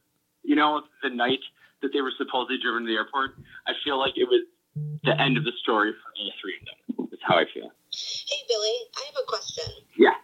you 0.43 0.55
know, 0.55 0.81
the 1.03 1.09
night 1.09 1.39
that 1.81 1.91
they 1.93 2.01
were 2.01 2.11
supposedly 2.17 2.57
driven 2.61 2.83
to 2.83 2.87
the 2.87 2.95
airport, 2.95 3.31
I 3.67 3.73
feel 3.83 3.99
like 3.99 4.17
it 4.17 4.25
was 4.25 4.45
the 5.03 5.19
end 5.21 5.37
of 5.37 5.43
the 5.43 5.51
story 5.61 5.91
for 5.91 6.19
all 6.19 6.31
three 6.41 6.55
of 6.59 6.97
them. 6.97 7.07
That's 7.11 7.21
how 7.23 7.35
I 7.35 7.45
feel. 7.53 7.71
Hey, 7.91 8.41
Billy, 8.47 8.75
I 8.97 9.05
have 9.05 9.23
a 9.23 9.27
question. 9.27 9.65
Yes. 9.97 10.15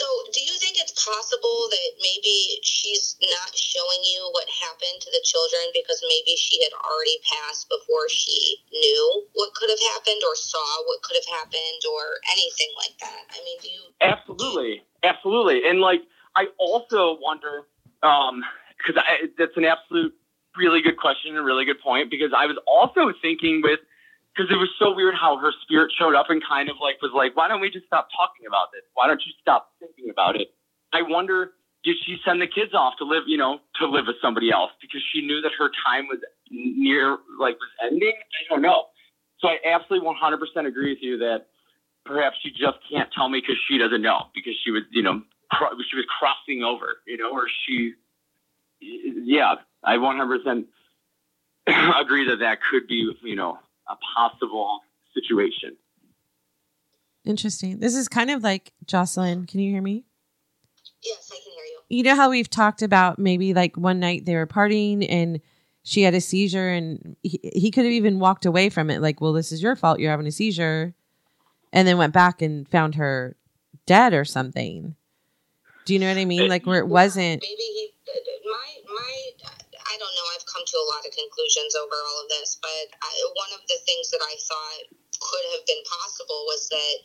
So, 0.00 0.08
do 0.32 0.40
you 0.40 0.56
think 0.56 0.80
it's 0.80 0.96
possible 0.96 1.68
that 1.68 1.90
maybe 2.00 2.56
she's 2.64 3.20
not 3.20 3.52
showing 3.52 4.00
you 4.00 4.32
what 4.32 4.48
happened 4.48 4.96
to 5.04 5.12
the 5.12 5.20
children 5.20 5.68
because 5.76 6.00
maybe 6.08 6.40
she 6.40 6.56
had 6.64 6.72
already 6.72 7.20
passed 7.28 7.68
before 7.68 8.08
she 8.08 8.64
knew 8.72 9.28
what 9.36 9.52
could 9.52 9.68
have 9.68 9.84
happened 9.92 10.24
or 10.24 10.32
saw 10.40 10.64
what 10.88 11.04
could 11.04 11.20
have 11.20 11.44
happened 11.44 11.84
or 11.84 12.16
anything 12.32 12.72
like 12.80 12.96
that? 13.04 13.28
I 13.28 13.44
mean, 13.44 13.60
do 13.60 13.68
you. 13.68 13.84
Absolutely, 14.00 14.80
absolutely, 15.04 15.68
and 15.68 15.84
like 15.84 16.00
I 16.32 16.48
also 16.56 17.20
wonder, 17.20 17.68
um, 18.00 18.40
because 18.80 18.96
that's 19.36 19.56
an 19.60 19.68
absolute 19.68 20.16
really 20.56 20.80
good 20.80 20.96
question 20.96 21.36
and 21.36 21.44
really 21.44 21.68
good 21.68 21.80
point 21.84 22.08
because 22.10 22.32
I 22.32 22.46
was 22.46 22.56
also 22.66 23.12
thinking 23.20 23.60
with 23.62 23.84
because 24.40 24.50
it 24.50 24.58
was 24.58 24.70
so 24.78 24.94
weird 24.94 25.14
how 25.14 25.36
her 25.36 25.52
spirit 25.60 25.92
showed 25.98 26.14
up 26.14 26.30
and 26.30 26.40
kind 26.42 26.70
of 26.70 26.76
like 26.80 26.96
was 27.02 27.12
like, 27.14 27.36
why 27.36 27.46
don't 27.46 27.60
we 27.60 27.68
just 27.68 27.84
stop 27.84 28.08
talking 28.16 28.46
about 28.48 28.72
this? 28.72 28.80
Why 28.94 29.06
don't 29.06 29.20
you 29.26 29.32
stop 29.38 29.72
thinking 29.78 30.08
about 30.08 30.40
it? 30.40 30.48
I 30.94 31.02
wonder, 31.02 31.52
did 31.84 31.96
she 32.06 32.16
send 32.24 32.40
the 32.40 32.46
kids 32.46 32.72
off 32.72 32.94
to 32.98 33.04
live, 33.04 33.24
you 33.26 33.36
know, 33.36 33.60
to 33.80 33.86
live 33.86 34.06
with 34.06 34.16
somebody 34.22 34.50
else 34.50 34.70
because 34.80 35.02
she 35.12 35.20
knew 35.20 35.42
that 35.42 35.52
her 35.58 35.70
time 35.84 36.06
was 36.08 36.20
near, 36.50 37.18
like, 37.38 37.60
was 37.60 37.68
ending? 37.84 38.14
I 38.16 38.48
don't 38.48 38.62
know. 38.62 38.84
So 39.40 39.48
I 39.48 39.58
absolutely 39.66 40.08
100% 40.08 40.66
agree 40.66 40.92
with 40.92 41.02
you 41.02 41.18
that 41.18 41.48
perhaps 42.06 42.38
she 42.42 42.50
just 42.50 42.78
can't 42.90 43.10
tell 43.12 43.28
me 43.28 43.42
because 43.42 43.60
she 43.68 43.76
doesn't 43.76 44.00
know 44.00 44.28
because 44.34 44.54
she 44.64 44.70
was, 44.70 44.84
you 44.90 45.02
know, 45.02 45.20
cro- 45.52 45.76
she 45.90 45.96
was 45.96 46.06
crossing 46.18 46.62
over, 46.62 46.96
you 47.06 47.18
know, 47.18 47.30
or 47.30 47.44
she, 47.66 47.92
yeah, 48.80 49.56
I 49.84 49.96
100% 49.96 50.64
agree 52.00 52.28
that 52.28 52.38
that 52.40 52.60
could 52.70 52.86
be, 52.88 53.12
you 53.22 53.36
know, 53.36 53.58
a 53.90 53.96
possible 54.16 54.80
situation. 55.14 55.76
Interesting. 57.24 57.80
This 57.80 57.94
is 57.94 58.08
kind 58.08 58.30
of 58.30 58.42
like 58.42 58.72
Jocelyn. 58.86 59.46
Can 59.46 59.60
you 59.60 59.70
hear 59.70 59.82
me? 59.82 60.04
Yes, 61.02 61.30
I 61.32 61.36
can 61.36 61.52
hear 61.52 61.64
you. 61.64 61.80
You 61.88 62.02
know 62.04 62.16
how 62.16 62.30
we've 62.30 62.48
talked 62.48 62.82
about 62.82 63.18
maybe 63.18 63.52
like 63.52 63.76
one 63.76 64.00
night 64.00 64.24
they 64.24 64.36
were 64.36 64.46
partying 64.46 65.06
and 65.08 65.40
she 65.82 66.02
had 66.02 66.14
a 66.14 66.20
seizure 66.20 66.68
and 66.68 67.16
he, 67.22 67.40
he 67.42 67.70
could 67.70 67.84
have 67.84 67.92
even 67.92 68.18
walked 68.20 68.46
away 68.46 68.68
from 68.68 68.90
it 68.90 69.00
like, 69.00 69.20
well, 69.20 69.32
this 69.32 69.52
is 69.52 69.62
your 69.62 69.76
fault. 69.76 69.98
You're 69.98 70.10
having 70.10 70.26
a 70.26 70.32
seizure. 70.32 70.94
And 71.72 71.86
then 71.86 71.98
went 71.98 72.12
back 72.12 72.42
and 72.42 72.68
found 72.68 72.96
her 72.96 73.36
dead 73.86 74.12
or 74.12 74.24
something. 74.24 74.96
Do 75.84 75.92
you 75.92 76.00
know 76.00 76.08
what 76.08 76.18
I 76.18 76.24
mean? 76.24 76.48
Like 76.48 76.66
where 76.66 76.80
it 76.80 76.88
wasn't. 76.88 77.42
Maybe 77.42 77.62
he. 77.62 77.92
My 78.44 78.92
my. 78.92 79.30
I 79.90 79.98
don't 79.98 80.14
know. 80.14 80.28
I've 80.30 80.46
come 80.46 80.62
to 80.62 80.78
a 80.78 80.90
lot 80.94 81.02
of 81.02 81.10
conclusions 81.10 81.74
over 81.74 81.98
all 81.98 82.22
of 82.22 82.30
this, 82.30 82.62
but 82.62 82.86
I, 83.02 83.10
one 83.34 83.50
of 83.58 83.66
the 83.66 83.78
things 83.82 84.14
that 84.14 84.22
I 84.22 84.34
thought 84.38 84.84
could 85.18 85.46
have 85.50 85.66
been 85.66 85.82
possible 85.82 86.46
was 86.46 86.70
that 86.70 86.96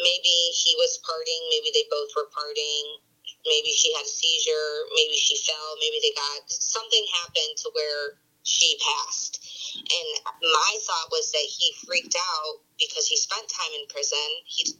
maybe 0.00 0.36
he 0.56 0.72
was 0.80 0.96
partying. 1.04 1.44
Maybe 1.52 1.68
they 1.76 1.84
both 1.92 2.08
were 2.16 2.32
partying. 2.32 3.04
Maybe 3.44 3.76
she 3.76 3.92
had 3.92 4.08
a 4.08 4.08
seizure. 4.08 4.88
Maybe 4.96 5.20
she 5.20 5.36
fell. 5.44 5.76
Maybe 5.76 6.00
they 6.00 6.14
got 6.16 6.48
something 6.48 7.04
happened 7.20 7.54
to 7.62 7.68
where 7.76 8.16
she 8.48 8.80
passed. 8.80 9.38
And 9.76 10.08
my 10.40 10.72
thought 10.88 11.12
was 11.12 11.32
that 11.32 11.44
he 11.44 11.76
freaked 11.84 12.16
out 12.16 12.64
because 12.80 13.06
he 13.06 13.16
spent 13.16 13.44
time 13.48 13.76
in 13.76 13.84
prison. 13.92 14.30
He 14.48 14.72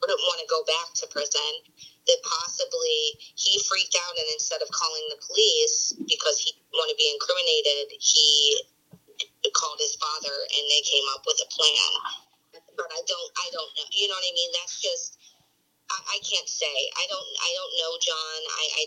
wouldn't 0.00 0.20
want 0.28 0.40
to 0.44 0.48
go 0.50 0.60
back 0.68 0.92
to 1.00 1.06
prison. 1.08 1.52
That 2.06 2.20
possibly 2.24 3.20
he 3.36 3.60
freaked 3.68 3.96
out 3.96 4.16
and 4.16 4.28
instead 4.32 4.62
of 4.62 4.68
calling 4.72 5.06
the 5.12 5.20
police 5.20 5.92
because 6.08 6.40
he 6.40 6.57
want 6.74 6.88
to 6.92 6.96
be 6.98 7.08
incriminated, 7.12 7.96
he 7.98 8.58
called 9.54 9.80
his 9.80 9.96
father 9.96 10.34
and 10.34 10.64
they 10.68 10.82
came 10.84 11.06
up 11.16 11.24
with 11.26 11.40
a 11.42 11.48
plan. 11.50 11.92
But 12.76 12.88
I 12.94 13.00
don't, 13.08 13.30
I 13.42 13.46
don't 13.50 13.70
know. 13.74 13.88
You 13.90 14.06
know 14.06 14.14
what 14.14 14.28
I 14.28 14.34
mean? 14.34 14.50
That's 14.54 14.78
just, 14.78 15.18
I, 15.90 15.98
I 16.14 16.18
can't 16.22 16.46
say. 16.48 16.76
I 16.94 17.04
don't, 17.10 17.30
I 17.42 17.50
don't 17.56 17.74
know, 17.80 17.92
John. 17.98 18.40
I, 18.46 18.64
I 18.78 18.82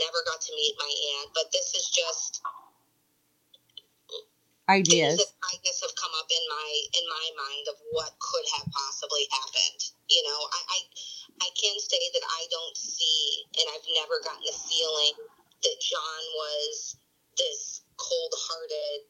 never 0.00 0.20
got 0.24 0.40
to 0.40 0.52
meet 0.56 0.74
my 0.78 0.88
aunt, 0.88 1.30
but 1.34 1.52
this 1.52 1.74
is 1.76 1.90
just 1.92 2.40
ideas 4.70 5.18
that 5.18 5.32
I 5.50 5.58
guess 5.66 5.82
have 5.82 5.94
come 5.98 6.14
up 6.14 6.30
in 6.30 6.44
my 6.46 6.70
in 6.94 7.04
my 7.10 7.26
mind 7.34 7.66
of 7.74 7.76
what 7.90 8.14
could 8.22 8.46
have 8.56 8.66
possibly 8.70 9.26
happened. 9.34 9.82
You 10.06 10.22
know, 10.22 10.40
I, 10.46 10.60
I 10.70 10.78
I 11.42 11.48
can 11.58 11.74
say 11.82 11.98
that 12.14 12.24
I 12.24 12.42
don't 12.50 12.76
see, 12.78 13.44
and 13.58 13.66
I've 13.74 13.88
never 13.98 14.22
gotten 14.22 14.46
the 14.46 14.56
feeling 14.70 15.14
that 15.62 15.78
John 15.80 16.22
was 16.34 16.96
this 17.36 17.84
cold-hearted 17.96 19.08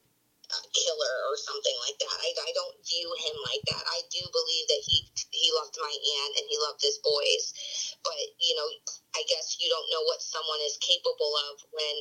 uh, 0.51 0.67
killer 0.75 1.15
or 1.31 1.37
something 1.39 1.77
like 1.87 1.95
that. 2.03 2.11
I, 2.11 2.31
I 2.35 2.51
don't 2.55 2.79
view 2.83 3.07
him 3.23 3.37
like 3.47 3.63
that. 3.71 3.85
I 3.87 4.03
do 4.11 4.23
believe 4.35 4.67
that 4.67 4.83
he 4.83 4.97
he 5.31 5.47
loved 5.55 5.79
my 5.79 5.95
aunt 5.95 6.33
and 6.43 6.47
he 6.51 6.59
loved 6.59 6.83
his 6.83 6.99
boys, 7.07 7.55
but 8.03 8.19
you 8.43 8.59
know, 8.59 8.67
I 9.15 9.23
guess 9.31 9.63
you 9.63 9.71
don't 9.71 9.87
know 9.95 10.03
what 10.11 10.19
someone 10.19 10.59
is 10.67 10.75
capable 10.83 11.33
of 11.51 11.55
when 11.71 11.97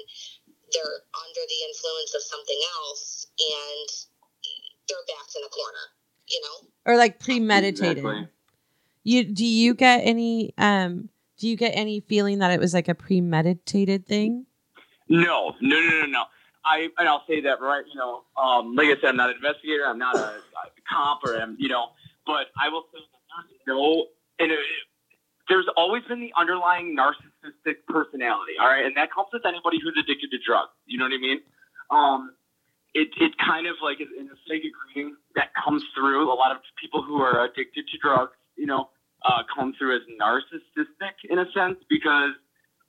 they're 0.73 1.01
under 1.13 1.43
the 1.45 1.59
influence 1.69 2.13
of 2.17 2.25
something 2.25 2.61
else 2.81 3.29
and 3.37 3.87
their 4.89 5.05
back's 5.05 5.37
in 5.37 5.45
a 5.45 5.51
corner. 5.53 5.85
You 6.25 6.41
know, 6.41 6.69
or 6.85 6.97
like 6.97 7.19
premeditated. 7.19 8.05
Exactly. 8.05 8.27
You 9.03 9.23
do 9.25 9.45
you 9.45 9.73
get 9.73 10.01
any 10.05 10.53
um 10.57 11.09
do 11.39 11.47
you 11.47 11.55
get 11.55 11.71
any 11.71 12.01
feeling 12.01 12.39
that 12.39 12.51
it 12.51 12.59
was 12.59 12.73
like 12.73 12.87
a 12.87 12.95
premeditated 12.95 14.05
thing? 14.05 14.45
No, 15.07 15.55
no, 15.61 15.79
no, 15.79 16.01
no, 16.01 16.05
no. 16.05 16.23
I 16.65 16.89
and 16.97 17.07
I'll 17.07 17.23
say 17.27 17.41
that 17.41 17.61
right. 17.61 17.83
You 17.91 17.97
know, 17.97 18.23
um, 18.37 18.75
like 18.75 18.87
I 18.87 18.95
said, 19.01 19.09
I'm 19.09 19.17
not 19.17 19.29
an 19.29 19.37
investigator. 19.37 19.87
I'm 19.87 19.97
not 19.97 20.15
a, 20.15 20.19
a 20.19 20.81
cop, 20.91 21.21
or 21.25 21.35
I'm, 21.41 21.55
you 21.57 21.69
know. 21.69 21.87
But 22.27 22.47
I 22.61 22.69
will 22.69 22.83
say 22.93 22.99
that 22.99 23.45
there's 23.65 23.77
no, 23.79 24.05
and 24.37 24.51
it, 24.51 24.59
there's 25.47 25.65
always 25.77 26.03
been 26.03 26.19
the 26.19 26.33
underlying 26.37 26.95
narcissistic 26.95 27.77
personality. 27.87 28.53
All 28.59 28.67
right, 28.67 28.85
and 28.85 28.95
that 28.97 29.11
comes 29.11 29.29
with 29.31 29.45
anybody 29.45 29.79
who's 29.81 29.97
addicted 29.97 30.29
to 30.31 30.37
drugs. 30.45 30.75
You 30.85 30.99
know 30.99 31.05
what 31.05 31.13
I 31.13 31.17
mean? 31.17 31.39
Um, 31.89 32.33
it 32.93 33.07
it 33.17 33.31
kind 33.39 33.65
of 33.65 33.75
like 33.81 33.99
in 34.01 34.27
the 34.27 34.35
psychic 34.45 34.73
reading 34.93 35.15
that 35.35 35.49
comes 35.55 35.83
through. 35.95 36.31
A 36.31 36.35
lot 36.35 36.51
of 36.51 36.61
people 36.79 37.01
who 37.01 37.21
are 37.21 37.45
addicted 37.45 37.87
to 37.87 37.97
drugs, 37.97 38.33
you 38.57 38.65
know, 38.65 38.89
uh, 39.23 39.43
come 39.53 39.73
through 39.77 39.95
as 39.95 40.01
narcissistic 40.19 41.15
in 41.29 41.39
a 41.39 41.45
sense 41.51 41.77
because 41.89 42.31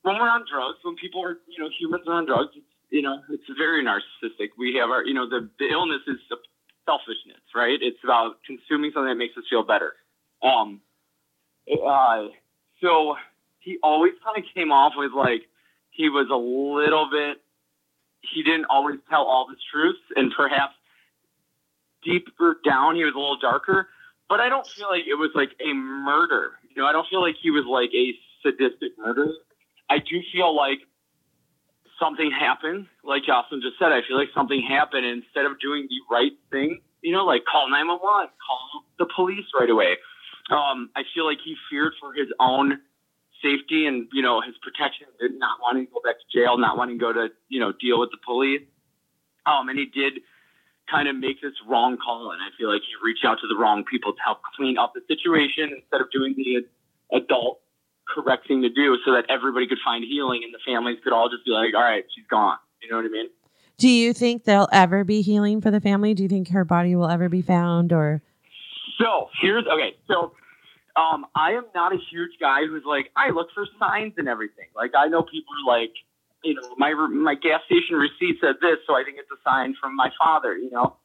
when 0.02 0.16
we're 0.16 0.28
on 0.28 0.44
drugs, 0.50 0.78
when 0.82 0.96
people 0.96 1.22
are, 1.22 1.38
you 1.48 1.62
know, 1.62 1.70
humans 1.78 2.04
are 2.06 2.14
on 2.14 2.26
drugs, 2.26 2.50
it's, 2.56 2.66
you 2.90 3.02
know, 3.02 3.20
it's 3.30 3.44
very 3.58 3.84
narcissistic. 3.84 4.50
We 4.58 4.74
have 4.80 4.90
our, 4.90 5.04
you 5.04 5.14
know, 5.14 5.28
the, 5.28 5.48
the 5.58 5.68
illness 5.68 6.00
is 6.06 6.16
selfishness, 6.86 7.42
right? 7.54 7.78
It's 7.80 7.98
about 8.02 8.42
consuming 8.46 8.90
something 8.94 9.08
that 9.08 9.18
makes 9.18 9.36
us 9.36 9.44
feel 9.50 9.62
better. 9.62 9.94
Um, 10.42 10.80
uh, 11.70 12.28
so 12.80 13.16
he 13.58 13.78
always 13.82 14.12
kind 14.24 14.38
of 14.38 14.44
came 14.54 14.72
off 14.72 14.94
with 14.96 15.12
like, 15.12 15.42
he 15.90 16.08
was 16.08 16.28
a 16.32 16.36
little 16.36 17.10
bit, 17.10 17.38
he 18.22 18.42
didn't 18.42 18.66
always 18.70 18.98
tell 19.08 19.22
all 19.22 19.46
the 19.46 19.56
truths 19.70 20.00
and 20.16 20.32
perhaps 20.36 20.74
deeper 22.02 22.58
down, 22.64 22.96
he 22.96 23.04
was 23.04 23.14
a 23.14 23.18
little 23.18 23.38
darker, 23.38 23.88
but 24.30 24.38
I 24.38 24.48
don't 24.48 24.66
feel 24.66 24.86
like 24.88 25.10
it 25.10 25.18
was 25.18 25.30
like 25.34 25.50
a 25.60 25.74
murder. 25.74 26.52
You 26.70 26.80
know, 26.80 26.88
I 26.88 26.92
don't 26.92 27.06
feel 27.10 27.20
like 27.20 27.34
he 27.42 27.50
was 27.50 27.66
like 27.66 27.90
a 27.90 28.14
sadistic 28.42 28.96
murderer. 28.96 29.34
I 29.90 29.98
do 29.98 30.22
feel 30.32 30.54
like 30.54 30.78
something 31.98 32.30
happened. 32.30 32.86
Like 33.02 33.24
Jocelyn 33.26 33.60
just 33.60 33.76
said, 33.76 33.90
I 33.90 34.06
feel 34.06 34.16
like 34.16 34.30
something 34.32 34.62
happened. 34.62 35.04
And 35.04 35.24
instead 35.24 35.44
of 35.50 35.58
doing 35.58 35.88
the 35.90 35.98
right 36.08 36.30
thing, 36.52 36.80
you 37.02 37.10
know, 37.10 37.26
like 37.26 37.42
call 37.44 37.68
911, 37.68 38.30
call 38.38 38.86
the 39.02 39.06
police 39.14 39.50
right 39.58 39.68
away. 39.68 39.98
Um, 40.48 40.90
I 40.94 41.02
feel 41.12 41.26
like 41.26 41.38
he 41.44 41.56
feared 41.68 41.94
for 42.00 42.14
his 42.14 42.28
own 42.38 42.78
safety 43.42 43.86
and, 43.86 44.06
you 44.12 44.22
know, 44.22 44.40
his 44.40 44.54
protection, 44.62 45.08
not 45.38 45.58
wanting 45.60 45.86
to 45.86 45.92
go 45.92 46.00
back 46.04 46.16
to 46.22 46.26
jail, 46.30 46.56
not 46.56 46.78
wanting 46.78 46.98
to 46.98 47.02
go 47.02 47.12
to, 47.12 47.28
you 47.48 47.58
know, 47.58 47.72
deal 47.72 47.98
with 47.98 48.10
the 48.10 48.18
police. 48.24 48.62
Um, 49.46 49.68
and 49.68 49.78
he 49.78 49.86
did 49.86 50.22
kind 50.90 51.08
of 51.08 51.16
make 51.16 51.40
this 51.40 51.52
wrong 51.68 51.96
call. 51.96 52.32
And 52.32 52.40
I 52.42 52.48
feel 52.58 52.72
like 52.72 52.82
he 52.82 52.94
reached 53.04 53.24
out 53.24 53.38
to 53.40 53.46
the 53.46 53.56
wrong 53.56 53.84
people 53.84 54.12
to 54.12 54.18
help 54.24 54.40
clean 54.56 54.78
up 54.78 54.92
the 54.94 55.02
situation 55.06 55.70
instead 55.76 56.00
of 56.00 56.10
doing 56.10 56.34
the 56.36 56.66
adult 57.16 57.60
correct 58.08 58.48
thing 58.48 58.62
to 58.62 58.68
do 58.68 58.98
so 59.04 59.12
that 59.12 59.24
everybody 59.28 59.66
could 59.68 59.78
find 59.84 60.04
healing 60.04 60.42
and 60.44 60.52
the 60.52 60.58
families 60.66 60.98
could 61.02 61.12
all 61.12 61.28
just 61.28 61.44
be 61.44 61.52
like, 61.52 61.74
all 61.74 61.82
right, 61.82 62.04
she's 62.14 62.26
gone. 62.28 62.56
You 62.82 62.90
know 62.90 62.96
what 62.96 63.04
I 63.04 63.08
mean? 63.08 63.28
Do 63.78 63.88
you 63.88 64.12
think 64.12 64.44
there'll 64.44 64.68
ever 64.72 65.04
be 65.04 65.22
healing 65.22 65.60
for 65.60 65.70
the 65.70 65.80
family? 65.80 66.12
Do 66.12 66.22
you 66.22 66.28
think 66.28 66.48
her 66.48 66.64
body 66.64 66.96
will 66.96 67.08
ever 67.08 67.28
be 67.28 67.40
found 67.40 67.92
or 67.92 68.22
So 68.98 69.28
here's 69.40 69.64
okay. 69.66 69.96
So 70.06 70.32
um, 70.96 71.24
I 71.34 71.52
am 71.52 71.64
not 71.74 71.92
a 71.92 71.98
huge 72.10 72.32
guy 72.40 72.66
who's 72.66 72.82
like 72.84 73.10
I 73.16 73.30
look 73.30 73.48
for 73.54 73.64
signs 73.78 74.14
and 74.18 74.28
everything. 74.28 74.66
Like 74.74 74.92
I 74.96 75.08
know 75.08 75.22
people 75.22 75.54
are 75.64 75.80
like, 75.80 75.92
you 76.44 76.54
know, 76.54 76.74
my 76.76 76.94
my 76.94 77.34
gas 77.34 77.60
station 77.66 77.96
receipt 77.96 78.38
said 78.40 78.56
this, 78.60 78.78
so 78.86 78.94
I 78.94 79.04
think 79.04 79.18
it's 79.18 79.30
a 79.30 79.40
sign 79.48 79.74
from 79.80 79.96
my 79.96 80.10
father. 80.18 80.56
You 80.56 80.70
know, 80.70 80.96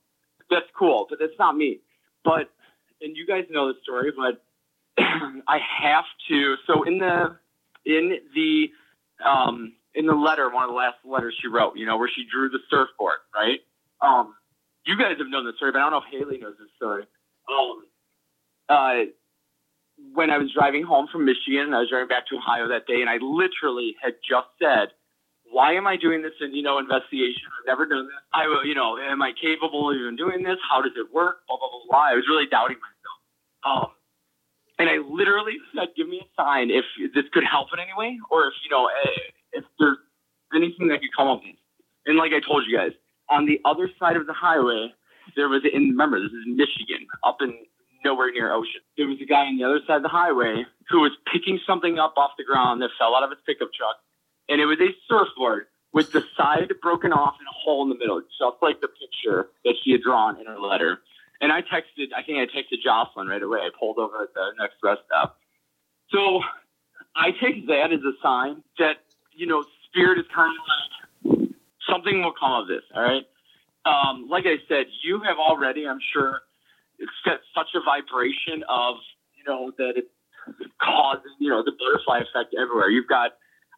that's 0.49 0.67
cool, 0.77 1.07
but 1.09 1.19
that's 1.19 1.37
not 1.39 1.55
me. 1.55 1.79
But 2.23 2.49
and 3.01 3.15
you 3.15 3.27
guys 3.27 3.45
know 3.49 3.67
the 3.67 3.79
story, 3.83 4.11
but 4.15 4.43
I 5.47 5.59
have 5.81 6.05
to. 6.29 6.55
So 6.67 6.83
in 6.83 6.99
the 6.99 7.37
in 7.85 8.17
the 8.33 8.67
um, 9.25 9.73
in 9.93 10.05
the 10.05 10.15
letter, 10.15 10.49
one 10.49 10.63
of 10.63 10.69
the 10.69 10.75
last 10.75 10.97
letters 11.05 11.35
she 11.41 11.47
wrote, 11.47 11.77
you 11.77 11.85
know, 11.85 11.97
where 11.97 12.09
she 12.13 12.25
drew 12.31 12.49
the 12.49 12.59
surfboard, 12.69 13.19
right? 13.33 13.59
Um, 14.01 14.35
you 14.85 14.97
guys 14.97 15.17
have 15.17 15.27
known 15.27 15.45
the 15.45 15.53
story, 15.57 15.71
but 15.71 15.79
I 15.79 15.89
don't 15.89 15.91
know 15.91 16.01
if 16.05 16.11
Haley 16.11 16.37
knows 16.37 16.55
this 16.59 16.69
story. 16.75 17.03
Um, 17.49 17.83
uh, 18.69 19.11
when 20.13 20.29
I 20.29 20.37
was 20.37 20.51
driving 20.53 20.83
home 20.83 21.07
from 21.11 21.25
Michigan, 21.25 21.73
I 21.73 21.79
was 21.79 21.89
driving 21.89 22.07
back 22.07 22.27
to 22.27 22.35
Ohio 22.35 22.67
that 22.69 22.85
day, 22.87 23.01
and 23.01 23.09
I 23.09 23.17
literally 23.21 23.95
had 24.01 24.15
just 24.27 24.47
said, 24.59 24.89
"Why 25.51 25.73
am 25.73 25.88
I 25.88 25.97
doing 25.97 26.21
this 26.21 26.34
in 26.41 26.53
you 26.53 26.63
know 26.63 26.79
investigation? 26.79 27.43
I've 27.60 27.67
never 27.67 27.86
done 27.86 28.08
this. 28.08 28.15
I 28.34 28.45
you 28.65 28.75
know, 28.75 28.97
am 28.97 29.21
I 29.21 29.31
capable 29.34 29.91
of 29.91 29.97
even 29.97 30.15
doing 30.15 30.43
this? 30.43 30.58
How 30.69 30.81
does 30.81 30.93
it 30.95 31.13
work? 31.13 31.45
Blah 31.47 31.58
blah 31.58 31.69
blah 31.69 31.86
blah." 31.89 31.99
I 32.12 32.15
was 32.15 32.25
really 32.29 32.47
doubting 32.47 32.77
myself. 32.77 33.19
Um, 33.65 33.91
and 34.77 34.89
I 34.89 34.97
literally 34.97 35.58
said, 35.73 35.89
"Give 35.95 36.08
me 36.08 36.21
a 36.21 36.41
sign 36.41 36.69
if 36.69 36.86
this 37.13 37.25
could 37.34 37.43
help 37.43 37.69
in 37.73 37.79
any 37.79 37.93
way, 37.97 38.19
or 38.29 38.47
if 38.47 38.53
you 38.63 38.69
know, 38.69 38.88
eh, 38.88 39.31
if 39.53 39.63
there's 39.79 39.97
anything 40.53 40.88
that 40.89 40.99
could 41.01 41.15
come 41.15 41.27
up." 41.27 41.41
And 42.05 42.17
like 42.17 42.34
I 42.34 42.39
told 42.39 42.65
you 42.67 42.77
guys, 42.77 42.91
on 43.29 43.45
the 43.45 43.60
other 43.65 43.89
side 43.99 44.15
of 44.17 44.27
the 44.27 44.34
highway, 44.34 44.93
there 45.36 45.49
was. 45.49 45.63
And 45.65 45.91
remember, 45.91 46.19
this 46.19 46.31
is 46.31 46.45
Michigan, 46.45 47.08
up 47.23 47.41
in 47.41 47.65
nowhere 48.03 48.31
near 48.31 48.53
ocean. 48.53 48.81
There 48.97 49.08
was 49.08 49.17
a 49.21 49.25
guy 49.25 49.49
on 49.49 49.58
the 49.58 49.63
other 49.65 49.81
side 49.88 49.97
of 49.97 50.03
the 50.03 50.13
highway 50.13 50.65
who 50.89 51.01
was 51.01 51.12
picking 51.31 51.60
something 51.65 51.97
up 51.97 52.13
off 52.17 52.31
the 52.38 52.45
ground 52.45 52.81
that 52.84 52.91
fell 52.99 53.15
out 53.15 53.23
of 53.23 53.31
his 53.31 53.39
pickup 53.45 53.73
truck, 53.73 53.97
and 54.49 54.62
it 54.62 54.65
was 54.65 54.79
a 54.79 54.89
surfboard 55.08 55.67
with 55.93 56.12
the 56.12 56.23
side 56.36 56.71
broken 56.81 57.13
off 57.13 57.36
and 57.39 57.47
a 57.47 57.55
hole 57.55 57.84
in 57.84 57.89
the 57.89 57.95
middle, 57.95 58.21
just 58.21 58.62
like 58.62 58.81
the 58.81 58.88
picture 58.88 59.49
that 59.63 59.75
she 59.84 59.91
had 59.91 60.01
drawn 60.01 60.39
in 60.39 60.45
her 60.45 60.60
letter. 60.60 60.99
And 61.41 61.51
I 61.51 61.62
texted, 61.62 62.13
I 62.15 62.23
think 62.23 62.38
I 62.38 62.45
texted 62.45 62.81
Jocelyn 62.84 63.27
right 63.27 63.41
away. 63.41 63.60
I 63.60 63.69
pulled 63.77 63.97
over 63.97 64.23
at 64.23 64.34
the 64.34 64.51
next 64.60 64.75
rest 64.84 65.01
stop. 65.05 65.39
So 66.12 66.41
I 67.15 67.31
take 67.31 67.67
that 67.67 67.91
as 67.93 68.01
a 68.01 68.13
sign 68.21 68.63
that, 68.77 68.97
you 69.34 69.47
know, 69.47 69.63
spirit 69.88 70.19
is 70.19 70.25
kind 70.34 70.53
of 70.53 71.39
like 71.39 71.49
something 71.89 72.21
will 72.21 72.34
come 72.38 72.53
of 72.53 72.67
this. 72.67 72.84
All 72.93 73.01
right. 73.01 73.23
Um, 73.86 74.27
like 74.29 74.45
I 74.45 74.58
said, 74.67 74.88
you 75.03 75.21
have 75.21 75.38
already, 75.38 75.88
I'm 75.88 75.99
sure, 76.13 76.41
set 77.23 77.39
such 77.53 77.67
a 77.75 77.79
vibration 77.86 78.63
of, 78.67 78.95
you 79.38 79.43
know, 79.47 79.71
that 79.77 79.93
it's 79.95 80.10
causing, 80.81 81.31
you 81.39 81.49
know, 81.49 81.63
the 81.63 81.71
butterfly 81.71 82.19
effect 82.19 82.55
everywhere. 82.60 82.89
You've 82.89 83.08
got, 83.08 83.31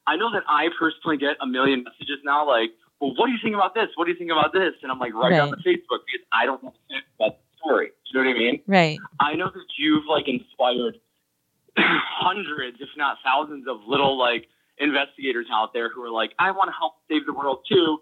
I 0.08 0.16
know 0.16 0.32
that 0.32 0.44
I 0.48 0.70
personally 0.80 1.18
get 1.18 1.36
a 1.42 1.46
million 1.48 1.84
messages 1.84 2.20
now, 2.24 2.48
like, 2.48 2.72
well, 3.00 3.14
what 3.16 3.28
do 3.28 3.34
you 3.34 3.40
think 3.44 3.54
about 3.56 3.76
this? 3.76 3.90
What 3.96 4.06
do 4.06 4.12
you 4.12 4.18
think 4.18 4.32
about 4.32 4.54
this? 4.54 4.74
And 4.82 4.92
I'm 4.92 5.00
like, 5.00 5.14
right, 5.14 5.32
Right. 5.34 5.40
on 5.42 5.52
the 5.52 5.58
Facebook 5.58 6.02
because 6.08 6.26
I 6.32 6.46
don't 6.46 6.64
understand 6.64 7.04
that 7.20 7.40
story. 7.60 7.92
You 8.06 8.24
know 8.24 8.28
what 8.30 8.36
I 8.36 8.40
mean? 8.40 8.62
right? 8.66 8.98
I 9.20 9.36
know 9.36 9.50
that 9.54 9.66
you've 9.78 10.06
like 10.10 10.28
inspired 10.28 10.98
hundreds, 11.78 12.78
if 12.80 12.90
not 12.98 13.18
thousands, 13.24 13.68
of 13.68 13.78
little 13.86 14.18
like 14.18 14.48
investigators 14.80 15.48
out 15.52 15.74
there 15.74 15.90
who 15.90 16.02
are 16.04 16.10
like, 16.10 16.32
I 16.40 16.52
want 16.52 16.70
to 16.70 16.76
help 16.78 16.94
save 17.10 17.26
the 17.26 17.34
world 17.34 17.66
too, 17.70 18.00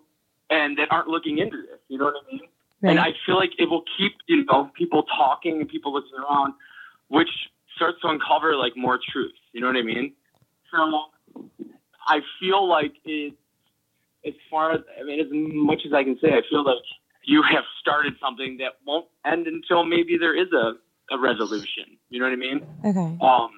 and 0.50 0.78
that 0.78 0.90
aren't 0.92 1.08
looking 1.08 1.40
into 1.40 1.58
this. 1.58 1.80
You 1.88 1.98
know 1.98 2.06
what 2.06 2.16
I 2.24 2.32
mean? 2.32 2.42
Right. 2.82 2.92
And 2.92 3.00
I 3.00 3.14
feel 3.26 3.36
like 3.36 3.52
it 3.58 3.70
will 3.70 3.84
keep 3.98 4.14
you 4.28 4.46
know 4.46 4.70
people 4.78 5.04
talking 5.04 5.60
and 5.60 5.68
people 5.68 5.92
looking 5.92 6.12
around, 6.20 6.54
which 7.08 7.30
starts 7.76 8.00
to 8.02 8.08
uncover 8.10 8.56
like 8.56 8.78
more 8.78 9.00
truth. 9.12 9.34
You 9.54 9.62
know 9.62 9.68
what 9.68 9.76
I 9.78 9.82
mean? 9.82 10.14
So 10.72 11.06
I 12.08 12.20
feel 12.40 12.68
like 12.68 12.94
it, 13.04 13.34
as 14.26 14.34
far 14.50 14.74
as 14.74 14.82
I 15.00 15.04
mean, 15.04 15.20
as 15.20 15.28
much 15.32 15.82
as 15.86 15.94
I 15.94 16.04
can 16.04 16.18
say, 16.22 16.30
I 16.30 16.42
feel 16.50 16.64
like 16.64 16.84
you 17.24 17.42
have 17.42 17.64
started 17.82 18.14
something 18.22 18.58
that 18.58 18.74
won't 18.86 19.08
end 19.26 19.48
until 19.48 19.84
maybe 19.84 20.18
there 20.20 20.36
is 20.36 20.48
a, 20.54 20.74
a 21.14 21.20
resolution. 21.20 21.98
You 22.10 22.20
know 22.20 22.26
what 22.26 22.34
I 22.34 22.36
mean? 22.36 22.66
Okay. 22.86 23.18
Um, 23.22 23.50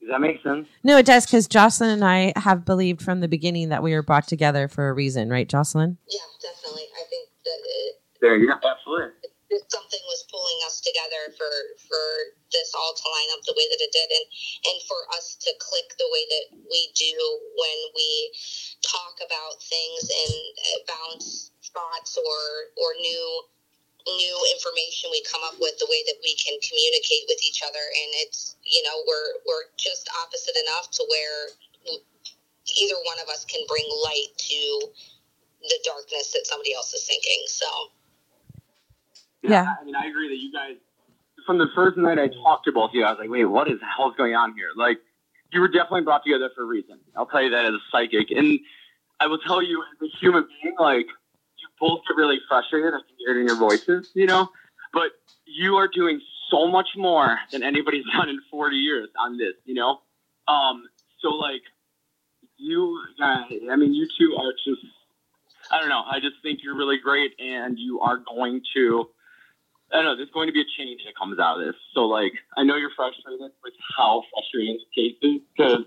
does 0.00 0.10
that 0.10 0.20
make 0.20 0.42
sense? 0.42 0.68
No, 0.84 0.98
it 0.98 1.06
does 1.06 1.26
because 1.26 1.48
Jocelyn 1.48 1.90
and 1.90 2.04
I 2.04 2.32
have 2.36 2.64
believed 2.64 3.02
from 3.02 3.20
the 3.20 3.28
beginning 3.28 3.70
that 3.70 3.82
we 3.82 3.92
were 3.92 4.02
brought 4.02 4.28
together 4.28 4.68
for 4.68 4.88
a 4.88 4.92
reason, 4.92 5.30
right, 5.30 5.48
Jocelyn? 5.48 5.98
Yeah, 6.08 6.18
definitely. 6.42 6.84
I 6.94 7.02
think 7.08 7.28
that 7.44 7.58
it, 7.64 7.94
There 8.20 8.36
you 8.36 8.48
go. 8.48 8.54
Absolutely. 8.54 9.12
Something 9.70 10.02
was 10.10 10.26
pulling 10.30 10.58
us 10.66 10.80
together 10.82 11.30
for 11.38 11.50
for 11.86 12.04
this 12.52 12.74
all 12.74 12.94
to 12.94 13.06
line 13.10 13.30
up 13.34 13.42
the 13.46 13.54
way 13.56 13.66
that 13.70 13.82
it 13.82 13.92
did, 13.92 14.10
and 14.10 14.26
and 14.72 14.78
for 14.86 15.00
us 15.14 15.36
to 15.42 15.50
click 15.62 15.94
the 15.98 16.10
way 16.10 16.24
that 16.30 16.46
we 16.70 16.90
do 16.94 17.14
when 17.58 17.78
we 17.94 18.32
talk 18.82 19.18
about 19.22 19.62
things 19.62 20.10
and 20.10 20.34
uh, 20.58 20.78
bounce 20.88 21.52
thoughts 21.72 22.18
or 22.18 22.42
or 22.78 22.90
new 23.00 23.42
new 24.06 24.36
information 24.54 25.10
we 25.10 25.22
come 25.26 25.42
up 25.42 25.58
with 25.58 25.74
the 25.82 25.88
way 25.90 26.02
that 26.06 26.18
we 26.22 26.34
can 26.38 26.54
communicate 26.62 27.26
with 27.26 27.42
each 27.42 27.62
other. 27.66 27.82
And 27.82 28.10
it's 28.26 28.56
you 28.64 28.82
know 28.82 29.02
we're 29.06 29.30
we're 29.46 29.66
just 29.78 30.08
opposite 30.22 30.56
enough 30.58 30.90
to 30.98 31.02
where 31.10 31.54
either 32.78 32.98
one 33.06 33.18
of 33.22 33.28
us 33.28 33.44
can 33.46 33.62
bring 33.68 33.86
light 34.04 34.32
to 34.38 34.60
the 35.62 35.78
darkness 35.84 36.32
that 36.32 36.46
somebody 36.46 36.74
else 36.74 36.94
is 36.94 37.06
thinking. 37.06 37.42
So 37.48 37.66
Yeah. 39.48 39.74
I 39.80 39.84
mean, 39.84 39.94
I 39.94 40.06
agree 40.06 40.28
that 40.28 40.38
you 40.38 40.52
guys, 40.52 40.76
from 41.46 41.58
the 41.58 41.68
first 41.74 41.96
night 41.96 42.18
I 42.18 42.28
talked 42.28 42.64
to 42.66 42.72
both 42.72 42.90
of 42.90 42.94
you, 42.94 43.04
I 43.04 43.10
was 43.10 43.18
like, 43.18 43.30
wait, 43.30 43.44
what 43.44 43.68
is 43.70 43.78
the 43.80 43.86
hell 43.86 44.10
is 44.10 44.16
going 44.16 44.34
on 44.34 44.54
here? 44.54 44.68
Like, 44.76 44.98
you 45.52 45.60
were 45.60 45.68
definitely 45.68 46.02
brought 46.02 46.24
together 46.24 46.50
for 46.54 46.62
a 46.62 46.66
reason. 46.66 46.98
I'll 47.16 47.26
tell 47.26 47.42
you 47.42 47.50
that 47.50 47.64
as 47.64 47.74
a 47.74 47.78
psychic. 47.90 48.30
And 48.30 48.58
I 49.20 49.26
will 49.26 49.38
tell 49.38 49.62
you, 49.62 49.82
as 49.82 50.08
a 50.08 50.16
human 50.18 50.46
being, 50.62 50.74
like, 50.78 51.06
you 51.06 51.68
both 51.80 52.00
get 52.08 52.16
really 52.16 52.38
frustrated. 52.48 52.92
I 52.94 52.98
can 52.98 53.16
hear 53.18 53.36
it 53.36 53.40
in 53.40 53.46
your 53.46 53.56
voices, 53.56 54.10
you 54.14 54.26
know? 54.26 54.50
But 54.92 55.12
you 55.46 55.76
are 55.76 55.88
doing 55.88 56.20
so 56.50 56.66
much 56.66 56.88
more 56.96 57.38
than 57.52 57.62
anybody's 57.62 58.04
done 58.16 58.28
in 58.28 58.40
40 58.50 58.76
years 58.76 59.08
on 59.18 59.38
this, 59.38 59.54
you 59.64 59.74
know? 59.74 60.00
Um, 60.48 60.84
so, 61.20 61.28
like, 61.28 61.62
you, 62.56 63.00
guys, 63.18 63.44
I 63.70 63.76
mean, 63.76 63.94
you 63.94 64.08
two 64.18 64.36
are 64.36 64.52
just, 64.64 64.84
I 65.70 65.80
don't 65.80 65.88
know. 65.88 66.02
I 66.06 66.20
just 66.20 66.36
think 66.42 66.60
you're 66.62 66.76
really 66.76 66.98
great 66.98 67.32
and 67.38 67.78
you 67.78 68.00
are 68.00 68.18
going 68.18 68.62
to, 68.74 69.08
I 69.92 69.96
don't 69.96 70.04
know, 70.04 70.16
there's 70.16 70.30
going 70.30 70.48
to 70.48 70.52
be 70.52 70.60
a 70.60 70.70
change 70.76 71.02
that 71.04 71.14
comes 71.16 71.38
out 71.38 71.60
of 71.60 71.66
this. 71.66 71.76
So, 71.94 72.06
like, 72.06 72.32
I 72.56 72.64
know 72.64 72.76
you're 72.76 72.90
frustrated 72.96 73.40
with 73.62 73.74
how 73.96 74.24
frustrating 74.32 74.78
the 74.78 75.02
case 75.02 75.16
is 75.22 75.40
because 75.56 75.84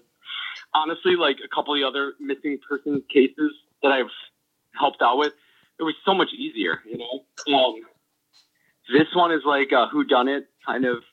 honestly, 0.73 1.15
like 1.15 1.37
a 1.43 1.47
couple 1.53 1.73
of 1.73 1.79
the 1.79 1.87
other 1.87 2.13
missing 2.19 2.57
person 2.67 3.03
cases 3.13 3.51
that 3.83 3.91
I've 3.91 4.11
helped 4.77 5.01
out 5.01 5.17
with, 5.17 5.33
it 5.79 5.83
was 5.83 5.95
so 6.05 6.13
much 6.13 6.29
easier, 6.33 6.79
you 6.85 6.97
know? 6.97 7.55
Um, 7.55 7.75
this 8.91 9.07
one 9.13 9.31
is 9.31 9.41
like 9.45 9.71
a 9.71 9.87
who 9.87 10.03
done 10.03 10.27
it 10.27 10.47
kind 10.65 10.85
of, 10.85 11.03